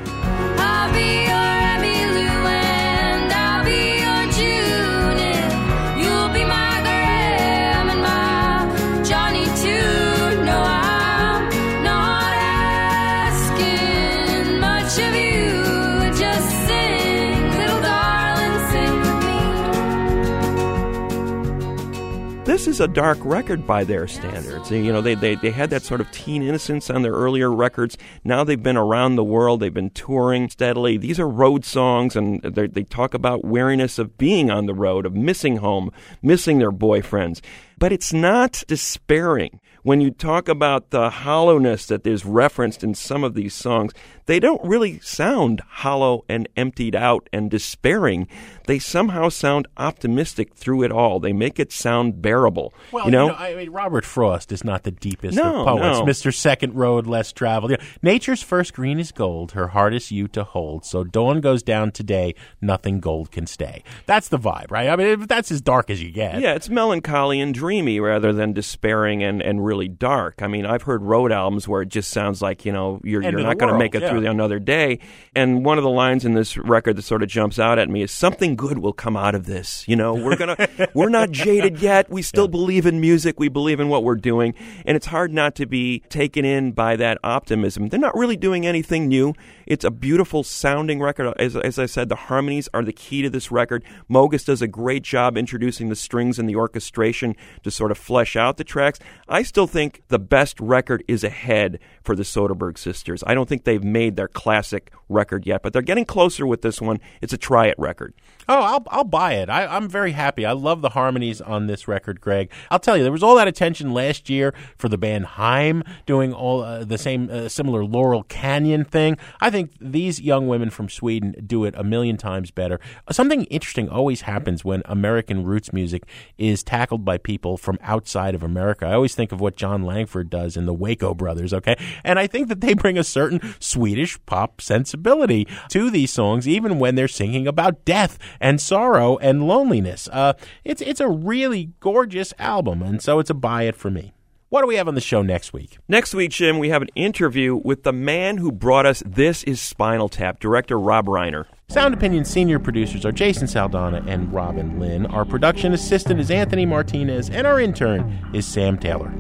This 22.58 22.68
is 22.68 22.80
a 22.82 22.88
dark 22.88 23.20
record 23.22 23.68
by 23.68 23.84
their 23.84 24.08
standards. 24.08 24.72
You 24.72 24.92
know, 24.92 25.00
they, 25.00 25.14
they, 25.14 25.36
they 25.36 25.52
had 25.52 25.70
that 25.70 25.84
sort 25.84 26.02
of 26.02 26.10
teen 26.10 26.42
innocence 26.42 26.90
on 26.90 27.04
their 27.04 27.12
earlier 27.12 27.54
records. 27.54 28.00
Now 28.24 28.44
they've 28.44 28.62
been 28.62 28.76
around 28.76 29.16
the 29.16 29.24
world. 29.24 29.60
They've 29.60 29.72
been 29.72 29.92
touring 29.92 30.50
steadily. 30.50 30.98
These 30.98 31.20
are 31.20 31.30
road 31.30 31.66
songs, 31.66 32.16
and 32.16 32.42
they 32.42 32.84
talk 32.84 33.14
about 33.14 33.46
weariness 33.46 34.00
of 34.00 34.18
being 34.18 34.50
on 34.50 34.66
the 34.66 34.74
road, 34.74 35.06
of 35.06 35.14
missing 35.14 35.58
home, 35.58 35.92
missing 36.24 36.58
their 36.58 36.72
boyfriends. 36.72 37.42
But 37.78 37.92
it's 37.92 38.14
not 38.14 38.64
despairing. 38.68 39.60
When 39.84 40.02
you 40.02 40.12
talk 40.12 40.50
about 40.50 40.90
the 40.90 41.10
hollowness 41.10 41.86
that 41.86 42.06
is 42.06 42.26
referenced 42.26 42.84
in 42.84 42.94
some 42.94 43.24
of 43.24 43.36
these 43.36 43.54
songs, 43.54 43.94
they 44.26 44.38
don't 44.38 44.62
really 44.68 45.00
sound 45.00 45.62
hollow 45.66 46.26
and 46.28 46.50
emptied 46.58 46.94
out 46.94 47.30
and 47.32 47.50
despairing. 47.50 48.28
They 48.66 48.80
somehow 48.80 49.30
sound 49.30 49.68
optimistic 49.78 50.54
through 50.56 50.84
it 50.84 50.92
all. 50.92 51.22
They 51.22 51.32
make 51.32 51.58
it 51.58 51.72
sound 51.72 52.22
bearable. 52.22 52.74
Well, 52.92 53.06
you 53.06 53.12
know, 53.12 53.32
I 53.34 53.56
mean, 53.56 53.70
Robert 53.70 54.04
Frost 54.04 54.52
is 54.52 54.66
not 54.66 54.84
the 54.84 54.92
deepest 54.92 55.38
No, 55.38 55.62
of 55.62 55.66
poets. 55.68 56.00
no. 56.00 56.06
Mr. 56.06 56.34
Second 56.34 56.74
Road 56.76 57.08
Less 57.08 57.32
Traveled. 57.32 57.72
You 57.72 57.78
know, 57.78 57.84
Nature's 58.02 58.44
first 58.44 58.74
green 58.74 59.00
is 59.00 59.14
gold, 59.14 59.54
her 59.54 59.70
heart 59.70 59.94
is 59.94 60.12
you 60.12 60.28
to 60.30 60.44
hold. 60.44 60.84
So 60.84 61.06
dawn 61.06 61.40
goes 61.40 61.64
down 61.64 61.92
today, 61.92 62.36
nothing 62.60 63.00
gold 63.00 63.32
can 63.32 63.48
stay. 63.48 63.84
That's 64.06 64.28
the 64.28 64.40
vibe, 64.40 64.70
right? 64.70 64.90
I 64.90 64.98
mean, 64.98 65.28
that's 65.28 65.50
as 65.50 65.62
dark 65.62 65.90
as 65.90 66.04
you 66.04 66.12
get. 66.12 66.42
Yeah, 66.42 66.56
it's 66.56 66.68
melancholy 66.68 67.40
and 67.40 67.54
dreamy 67.68 68.00
rather 68.00 68.32
than 68.32 68.54
despairing 68.54 69.22
and, 69.22 69.42
and 69.42 69.66
really 69.66 69.90
dark. 69.90 70.42
I 70.42 70.48
mean, 70.48 70.66
I've 70.66 70.84
heard 70.84 71.02
road 71.04 71.34
albums 71.34 71.68
where 71.68 71.82
it 71.82 71.90
just 71.90 72.12
sounds 72.12 72.42
like, 72.42 72.64
you 72.64 72.72
know, 72.72 73.02
you're, 73.04 73.22
End 73.22 73.34
you're 73.34 73.46
not 73.46 73.58
going 73.58 73.74
to 73.74 73.78
make 73.78 73.94
it 73.94 74.04
yeah. 74.04 74.10
through 74.10 74.26
another 74.26 74.58
day. 74.58 75.00
And 75.36 75.66
one 75.66 75.78
of 75.78 75.84
the 75.84 75.90
lines 75.90 76.24
in 76.24 76.34
this 76.34 76.56
record 76.56 76.96
that 76.96 77.02
sort 77.02 77.24
of 77.24 77.28
jumps 77.28 77.60
out 77.60 77.78
at 77.78 77.90
me 77.90 78.04
is 78.04 78.12
something 78.12 78.56
good 78.56 78.78
will 78.78 78.94
come 78.94 79.18
out 79.18 79.36
of 79.36 79.48
this. 79.48 79.86
You 79.86 79.98
know, 79.98 80.14
we're 80.14 80.38
going 80.38 80.56
to, 80.56 80.90
we're 80.94 81.10
not 81.10 81.32
jaded 81.32 81.82
yet. 81.82 82.10
We 82.10 82.22
still 82.22 82.48
believe 82.48 82.86
in 82.86 83.02
music. 83.02 83.38
We 83.38 83.50
believe 83.50 83.82
in 83.82 83.90
what 83.90 84.06
we're 84.06 84.16
doing. 84.16 84.54
And 84.86 84.96
it's 84.96 85.08
hard 85.08 85.34
not 85.34 85.54
to 85.56 85.66
be 85.66 86.00
taken 86.08 86.46
in 86.46 86.72
by 86.72 86.96
that 86.96 87.18
optimism. 87.22 87.90
They're 87.90 88.00
not 88.00 88.16
really 88.16 88.38
doing 88.38 88.66
anything 88.66 89.10
new. 89.10 89.34
It's 89.66 89.84
a 89.84 89.92
beautiful 89.92 90.44
sounding 90.44 91.02
record. 91.02 91.34
As, 91.38 91.58
as 91.58 91.78
I 91.78 91.86
said, 91.86 92.08
the 92.08 92.16
harmonies 92.16 92.70
are 92.74 92.86
the 92.86 92.94
key 92.94 93.24
to 93.24 93.30
this 93.30 93.52
record. 93.52 93.84
Mogis 94.10 94.46
does 94.46 94.62
a 94.62 94.68
great 94.68 95.04
job 95.04 95.38
introducing 95.38 95.90
the 95.90 95.96
strings 95.98 96.40
and 96.40 96.48
the 96.48 96.56
orchestration 96.56 97.36
to 97.64 97.72
sort 97.72 97.92
of 97.92 97.98
flesh 97.98 98.36
out 98.36 98.58
the 98.58 98.64
tracks. 98.64 99.00
I 99.28 99.44
still 99.44 99.68
think 99.68 100.04
the 100.08 100.20
best 100.20 100.60
record 100.60 101.04
is 101.08 101.24
ahead 101.24 101.80
for 102.04 102.16
the 102.16 102.24
Söderberg 102.24 102.78
sisters. 102.78 103.24
I 103.26 103.34
don't 103.34 103.48
think 103.48 103.64
they've 103.64 103.84
made 103.84 104.16
their 104.16 104.28
classic 104.28 104.92
record 105.10 105.46
yet, 105.46 105.64
but 105.64 105.74
they're 105.74 105.82
getting 105.82 106.06
closer 106.06 106.46
with 106.46 106.62
this 106.62 106.82
one. 106.82 107.00
It's 107.22 107.34
a 107.34 107.38
try 107.38 107.68
it 107.68 107.76
record. 107.78 108.14
Oh, 108.50 108.62
I'll 108.62 108.84
I'll 108.90 109.04
buy 109.04 109.34
it. 109.34 109.50
I, 109.50 109.66
I'm 109.66 109.90
very 109.90 110.12
happy. 110.12 110.46
I 110.46 110.54
love 110.54 110.82
the 110.82 110.90
harmonies 110.90 111.42
on 111.42 111.68
this 111.68 111.88
record, 111.88 112.22
Greg. 112.22 112.50
I'll 112.72 112.80
tell 112.80 112.96
you, 112.96 113.04
there 113.04 113.12
was 113.12 113.24
all 113.24 113.36
that 113.36 113.48
attention 113.48 113.94
last 113.94 114.30
year 114.30 114.54
for 114.78 114.88
the 114.88 114.98
band 114.98 115.26
Haim 115.26 115.84
doing 116.06 116.34
all 116.34 116.62
uh, 116.62 116.86
the 116.86 116.98
same 116.98 117.30
uh, 117.30 117.50
similar 117.50 117.84
Laurel 117.84 118.24
Canyon 118.24 118.86
thing. 118.86 119.18
I 119.42 119.50
think 119.50 119.72
these 119.82 120.22
young 120.22 120.48
women 120.48 120.70
from 120.70 120.88
Sweden 120.88 121.36
do 121.46 121.66
it 121.66 121.74
a 121.78 121.84
million 121.84 122.16
times 122.16 122.52
better. 122.52 122.80
Something 123.12 123.44
interesting 123.46 123.90
always 123.90 124.22
happens 124.22 124.64
when 124.64 124.82
American 124.86 125.44
roots 125.44 125.74
music 125.74 126.04
is 126.38 126.64
tackled 126.64 127.04
by 127.04 127.18
people 127.18 127.58
from 127.58 127.78
outside 127.82 128.34
of 128.34 128.44
America. 128.44 128.86
I 128.86 128.94
always 128.94 129.16
think 129.16 129.32
of 129.32 129.42
what 129.42 129.58
Jon 129.58 129.84
Langford 129.84 130.30
does 130.30 130.56
in 130.56 130.66
the 130.66 130.74
Waco 130.74 131.14
Brothers, 131.14 131.54
okay? 131.54 131.76
And 132.04 132.18
I 132.18 132.28
think 132.28 132.48
that 132.48 132.62
they 132.62 132.74
bring 132.74 132.98
a 132.98 133.04
certain 133.04 133.42
Swedish 133.60 134.18
pop 134.26 134.62
sensibility 134.62 135.48
to 135.70 135.90
these 135.90 136.12
songs, 136.12 136.48
even 136.48 136.80
when 136.80 136.96
they're 136.96 137.08
singing 137.08 137.48
about 137.48 137.84
death 137.84 138.18
and 138.40 138.62
sorrow 138.62 139.18
and 139.18 139.48
loneliness. 139.48 140.08
Uh, 140.12 140.34
it's 140.64 140.82
it's 140.82 141.00
a 141.00 141.10
really 141.10 141.72
gorgeous 141.80 142.34
album, 142.40 142.82
and 142.82 143.02
so 143.02 143.20
it's 143.20 143.30
a 143.30 143.34
buy 143.34 143.64
it 143.64 143.76
for 143.76 143.90
me. 143.90 144.14
What 144.50 144.62
do 144.62 144.68
we 144.68 144.76
have 144.76 144.88
on 144.88 144.96
the 144.96 145.02
show 145.02 145.22
next 145.22 145.52
week? 145.52 145.78
Next 145.90 146.16
week, 146.16 146.32
Jim, 146.32 146.58
we 146.58 146.70
have 146.70 146.82
an 146.82 146.88
interview 146.96 147.60
with 147.66 147.84
the 147.84 147.92
man 147.92 148.38
who 148.38 148.50
brought 148.50 148.86
us 148.86 149.04
This 149.06 149.44
Is 149.44 149.60
Spinal 149.60 150.08
Tap, 150.08 150.40
director 150.40 150.80
Rob 150.80 151.08
Reiner. 151.08 151.48
Sound 151.68 151.94
Opinion 151.94 152.24
senior 152.24 152.58
producers 152.58 153.06
are 153.06 153.12
Jason 153.12 153.48
Saldanha 153.48 154.08
and 154.08 154.34
Robin 154.34 154.80
Linn. 154.80 155.06
Our 155.08 155.26
production 155.26 155.74
assistant 155.74 156.22
is 156.22 156.32
Anthony 156.32 156.66
Martinez, 156.66 157.30
and 157.30 157.46
our 157.46 157.60
intern 157.60 158.32
is 158.34 158.46
Sam 158.46 158.78
Taylor. 158.78 159.14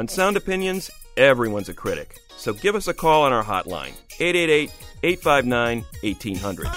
On 0.00 0.08
Sound 0.08 0.38
Opinions, 0.38 0.90
everyone's 1.18 1.68
a 1.68 1.74
critic. 1.74 2.20
So 2.38 2.54
give 2.54 2.74
us 2.74 2.88
a 2.88 2.94
call 2.94 3.24
on 3.24 3.34
our 3.34 3.44
hotline, 3.44 3.92
888 4.18 4.72
859 5.02 5.84
1800. 6.00 6.68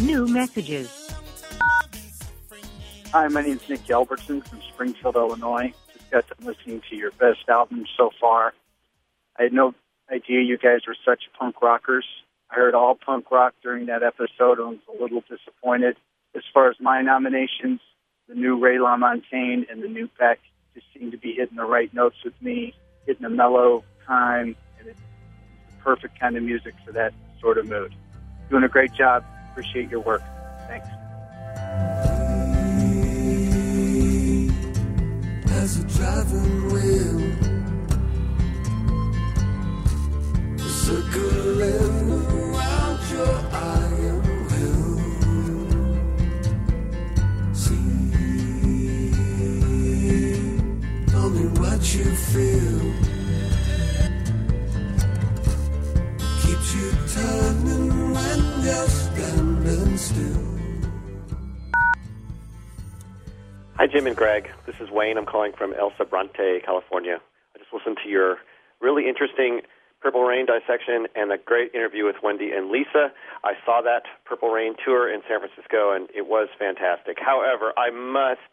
New 0.00 0.26
messages. 0.26 0.90
Hi, 3.12 3.28
my 3.28 3.42
name 3.42 3.58
is 3.58 3.68
Nick 3.68 3.88
Albertson 3.88 4.40
from 4.40 4.60
Springfield, 4.62 5.14
Illinois. 5.14 5.72
Got 6.10 6.26
to 6.28 6.34
listening 6.44 6.82
to 6.90 6.96
your 6.96 7.12
best 7.12 7.48
album 7.48 7.84
so 7.96 8.10
far. 8.20 8.52
I 9.38 9.44
had 9.44 9.52
no 9.52 9.74
idea 10.10 10.40
you 10.40 10.58
guys 10.58 10.80
were 10.86 10.96
such 11.04 11.22
punk 11.38 11.62
rockers. 11.62 12.04
I 12.50 12.56
heard 12.56 12.74
all 12.74 12.96
punk 12.96 13.30
rock 13.30 13.54
during 13.62 13.86
that 13.86 14.02
episode 14.02 14.58
and 14.58 14.70
was 14.70 14.78
a 14.88 15.02
little 15.02 15.22
disappointed. 15.28 15.96
As 16.34 16.42
far 16.52 16.68
as 16.68 16.76
my 16.80 17.00
nominations, 17.02 17.80
the 18.28 18.34
new 18.34 18.58
Ray 18.58 18.76
LaMontagne 18.78 19.70
and 19.70 19.82
the 19.82 19.88
new 19.88 20.08
Beck 20.18 20.40
just 20.74 20.86
seem 20.92 21.12
to 21.12 21.18
be 21.18 21.32
hitting 21.32 21.56
the 21.56 21.64
right 21.64 21.92
notes 21.94 22.16
with 22.24 22.34
me, 22.42 22.74
hitting 23.06 23.24
a 23.24 23.30
mellow 23.30 23.84
time, 24.06 24.56
and 24.78 24.88
it's 24.88 25.00
the 25.68 25.82
perfect 25.82 26.18
kind 26.18 26.36
of 26.36 26.42
music 26.42 26.74
for 26.84 26.92
that 26.92 27.12
sort 27.40 27.58
of 27.58 27.68
mood. 27.68 27.94
Doing 28.48 28.64
a 28.64 28.68
great 28.68 28.92
job. 28.94 29.24
Appreciate 29.52 29.90
your 29.90 30.00
work. 30.00 30.22
Thanks. 30.66 32.19
As 35.60 35.78
a 35.78 35.84
driving 35.98 36.72
wheel. 36.72 37.20
Circling 40.56 42.10
around 42.32 43.00
your 43.12 43.36
iron 43.52 44.22
will. 44.48 44.98
See, 47.52 47.90
tell 51.08 51.28
me 51.28 51.44
what 51.60 51.80
you 51.94 52.06
feel. 52.30 53.09
Hi, 63.80 63.86
Jim 63.86 64.06
and 64.06 64.14
Greg. 64.14 64.50
This 64.66 64.74
is 64.78 64.90
Wayne. 64.90 65.16
I'm 65.16 65.24
calling 65.24 65.52
from 65.56 65.72
El 65.72 65.90
Sobrante, 65.92 66.62
California. 66.62 67.18
I 67.54 67.58
just 67.58 67.72
listened 67.72 67.96
to 68.04 68.10
your 68.10 68.36
really 68.78 69.08
interesting 69.08 69.62
Purple 70.02 70.22
Rain 70.22 70.44
dissection 70.44 71.06
and 71.16 71.32
a 71.32 71.38
great 71.38 71.72
interview 71.74 72.04
with 72.04 72.16
Wendy 72.22 72.50
and 72.50 72.70
Lisa. 72.70 73.10
I 73.42 73.54
saw 73.64 73.80
that 73.80 74.02
Purple 74.26 74.50
Rain 74.50 74.74
tour 74.84 75.10
in 75.10 75.22
San 75.26 75.40
Francisco, 75.40 75.94
and 75.96 76.10
it 76.14 76.26
was 76.26 76.48
fantastic. 76.58 77.16
However, 77.18 77.72
I 77.78 77.88
must 77.88 78.44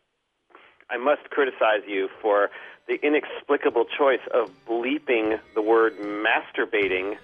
I 0.89 0.95
must 0.95 1.29
criticize 1.29 1.83
you 1.85 2.07
for 2.21 2.49
the 2.87 2.95
inexplicable 3.05 3.83
choice 3.83 4.23
of 4.33 4.49
bleeping 4.65 5.41
the 5.55 5.61
word 5.61 5.97
masturbating 5.99 7.17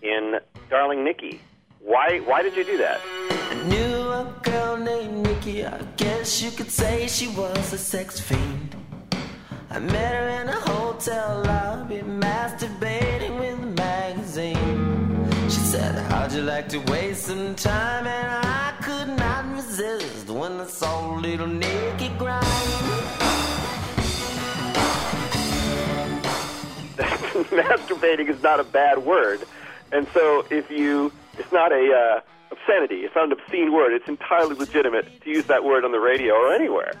in 0.00 0.36
Darling 0.70 1.04
Nikki. 1.04 1.42
Why 1.84 2.20
why 2.20 2.40
did 2.42 2.56
you 2.56 2.64
do 2.64 2.78
that? 2.78 2.98
I 3.30 3.62
Knew 3.68 3.94
a 4.08 4.34
girl 4.42 4.78
named 4.78 5.26
Nikki. 5.26 5.66
I 5.66 5.82
guess 5.98 6.40
you 6.40 6.50
could 6.50 6.70
say 6.70 7.06
she 7.06 7.28
was 7.28 7.74
a 7.74 7.78
sex 7.78 8.18
fiend. 8.18 8.74
I 9.68 9.80
met 9.80 10.14
her 10.14 10.28
in 10.40 10.48
a 10.48 10.60
hotel 10.60 11.42
lobby, 11.44 12.00
masturbating 12.00 13.38
with 13.38 13.62
a 13.62 13.66
magazine. 13.66 15.28
She 15.50 15.60
said, 15.72 15.94
How'd 16.10 16.32
you 16.32 16.40
like 16.40 16.70
to 16.70 16.78
waste 16.90 17.24
some 17.24 17.54
time? 17.54 18.06
And 18.06 18.46
I 18.46 18.72
could 18.80 19.08
not 19.18 19.54
resist 19.54 20.30
when 20.30 20.52
I 20.52 20.66
saw 20.66 21.16
little 21.16 21.46
Nikki 21.46 22.08
grind. 22.16 22.44
masturbating 27.60 28.30
is 28.30 28.42
not 28.42 28.58
a 28.58 28.64
bad 28.64 29.04
word, 29.04 29.40
and 29.92 30.08
so 30.14 30.46
if 30.50 30.70
you, 30.70 31.12
it's 31.38 31.52
not 31.52 31.72
a 31.72 31.92
uh, 31.92 32.20
obscenity. 32.50 33.04
It's 33.04 33.14
not 33.14 33.26
an 33.26 33.32
obscene 33.32 33.72
word. 33.72 33.92
It's 33.92 34.08
entirely 34.08 34.54
legitimate 34.54 35.22
to 35.22 35.30
use 35.30 35.46
that 35.46 35.64
word 35.64 35.84
on 35.84 35.92
the 35.92 36.00
radio 36.00 36.34
or 36.34 36.52
anywhere. 36.52 36.92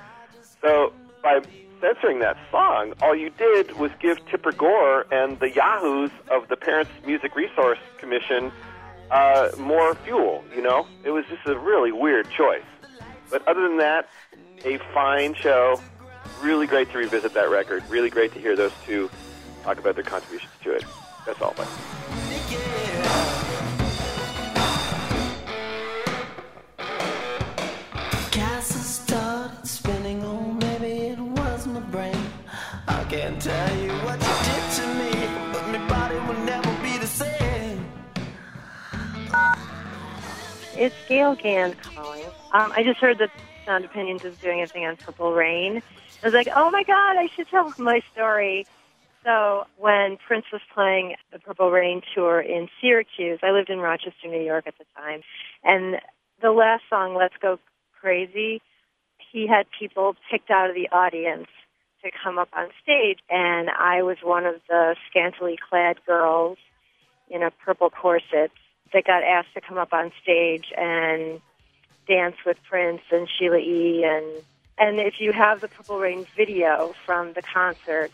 So 0.60 0.92
by 1.22 1.40
censoring 1.80 2.20
that 2.20 2.36
song, 2.50 2.94
all 3.02 3.14
you 3.14 3.30
did 3.30 3.76
was 3.78 3.90
give 4.00 4.24
Tipper 4.26 4.52
Gore 4.52 5.06
and 5.12 5.38
the 5.38 5.50
Yahoos 5.50 6.10
of 6.30 6.48
the 6.48 6.56
Parents 6.56 6.90
Music 7.06 7.34
Resource 7.36 7.78
Commission 7.98 8.52
uh, 9.10 9.50
more 9.58 9.94
fuel. 9.96 10.44
You 10.54 10.62
know, 10.62 10.86
it 11.04 11.10
was 11.10 11.24
just 11.26 11.46
a 11.46 11.58
really 11.58 11.92
weird 11.92 12.28
choice. 12.30 12.62
But 13.30 13.46
other 13.48 13.62
than 13.62 13.78
that, 13.78 14.08
a 14.64 14.78
fine 14.92 15.34
show. 15.34 15.80
really 16.42 16.66
great 16.66 16.90
to 16.92 16.98
revisit 16.98 17.34
that 17.34 17.50
record. 17.50 17.82
Really 17.88 18.10
great 18.10 18.32
to 18.32 18.40
hear 18.40 18.56
those 18.56 18.72
two 18.84 19.10
talk 19.62 19.78
about 19.78 19.94
their 19.94 20.04
contributions 20.04 20.52
to 20.62 20.72
it. 20.72 20.84
That's 21.26 21.40
all. 21.40 21.54
Bye. 21.54 23.50
Can't 33.14 33.40
tell 33.40 33.76
you 33.76 33.92
what 33.92 34.20
you 34.20 34.34
did 34.42 34.72
to 34.72 34.86
me, 34.96 35.52
but 35.52 35.68
my 35.68 35.88
body 35.88 36.16
will 36.16 36.44
never 36.44 36.82
be 36.82 36.98
the 36.98 37.06
same. 37.06 37.86
It's 40.76 40.96
Gale 41.06 41.36
Gand 41.36 41.80
calling. 41.80 42.24
Um, 42.50 42.72
I 42.74 42.82
just 42.82 42.98
heard 42.98 43.18
that 43.18 43.30
Sound 43.64 43.84
Opinions 43.84 44.24
is 44.24 44.36
doing 44.38 44.62
a 44.62 44.66
thing 44.66 44.84
on 44.84 44.96
Purple 44.96 45.32
Rain. 45.32 45.80
I 46.24 46.26
was 46.26 46.34
like, 46.34 46.48
oh 46.56 46.72
my 46.72 46.82
god, 46.82 47.16
I 47.16 47.28
should 47.36 47.46
tell 47.46 47.72
my 47.78 48.00
story. 48.12 48.66
So 49.22 49.68
when 49.76 50.16
Prince 50.16 50.46
was 50.52 50.62
playing 50.74 51.14
the 51.32 51.38
Purple 51.38 51.70
Rain 51.70 52.02
tour 52.16 52.40
in 52.40 52.68
Syracuse, 52.80 53.38
I 53.44 53.52
lived 53.52 53.70
in 53.70 53.78
Rochester, 53.78 54.26
New 54.26 54.42
York 54.42 54.66
at 54.66 54.74
the 54.76 54.86
time, 54.96 55.22
and 55.62 56.00
the 56.42 56.50
last 56.50 56.82
song, 56.90 57.14
Let's 57.14 57.36
Go 57.40 57.60
Crazy, 57.92 58.60
he 59.30 59.46
had 59.46 59.66
people 59.78 60.16
picked 60.28 60.50
out 60.50 60.68
of 60.68 60.74
the 60.74 60.88
audience 60.90 61.46
to 62.04 62.10
come 62.22 62.38
up 62.38 62.50
on 62.52 62.68
stage, 62.82 63.18
and 63.30 63.70
I 63.70 64.02
was 64.02 64.18
one 64.22 64.44
of 64.44 64.56
the 64.68 64.94
scantily 65.10 65.58
clad 65.68 65.96
girls 66.06 66.58
in 67.28 67.42
a 67.42 67.50
purple 67.50 67.90
corset 67.90 68.50
that 68.92 69.04
got 69.04 69.22
asked 69.24 69.54
to 69.54 69.60
come 69.60 69.78
up 69.78 69.92
on 69.92 70.12
stage 70.22 70.66
and 70.76 71.40
dance 72.06 72.36
with 72.44 72.58
Prince 72.68 73.00
and 73.10 73.26
Sheila 73.28 73.58
E. 73.58 74.04
and 74.04 74.44
and 74.76 74.98
if 74.98 75.14
you 75.20 75.32
have 75.32 75.60
the 75.60 75.68
Purple 75.68 76.00
Rain 76.00 76.26
video 76.36 76.94
from 77.06 77.32
the 77.32 77.42
concert, 77.42 78.10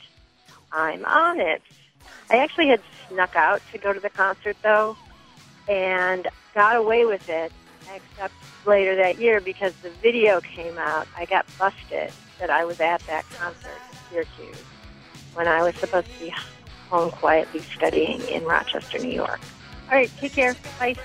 I'm 0.71 1.05
on 1.07 1.41
it. 1.41 1.63
I 2.29 2.37
actually 2.37 2.69
had 2.69 2.83
snuck 3.09 3.35
out 3.35 3.63
to 3.73 3.79
go 3.79 3.93
to 3.93 4.01
the 4.01 4.11
concert 4.11 4.57
though, 4.63 4.97
and 5.69 6.29
got 6.55 6.77
away 6.77 7.05
with 7.07 7.29
it. 7.29 7.53
Except 7.93 8.35
later 8.67 8.95
that 8.97 9.19
year, 9.19 9.41
because 9.41 9.75
the 9.77 9.91
video 9.91 10.41
came 10.41 10.79
out, 10.79 11.09
I 11.17 11.25
got 11.25 11.45
busted 11.59 12.13
that 12.41 12.51
I 12.51 12.65
was 12.65 12.81
at 12.81 13.01
that 13.07 13.25
concert 13.31 13.79
in 13.93 13.99
Syracuse 14.11 14.65
when 15.35 15.47
I 15.47 15.63
was 15.63 15.77
supposed 15.77 16.11
to 16.13 16.19
be 16.19 16.35
home 16.89 17.11
quietly 17.11 17.61
studying 17.61 18.21
in 18.23 18.45
Rochester, 18.45 18.99
New 18.99 19.13
York. 19.13 19.41
All 19.91 19.97
right, 19.97 20.11
take 20.19 20.33
care. 20.33 20.57
Bye. 20.79 20.97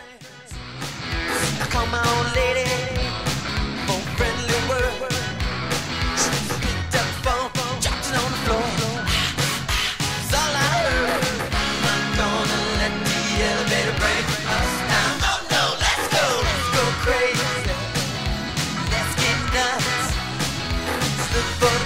Come 1.69 1.93
on, 1.93 2.33
lady, 2.33 2.94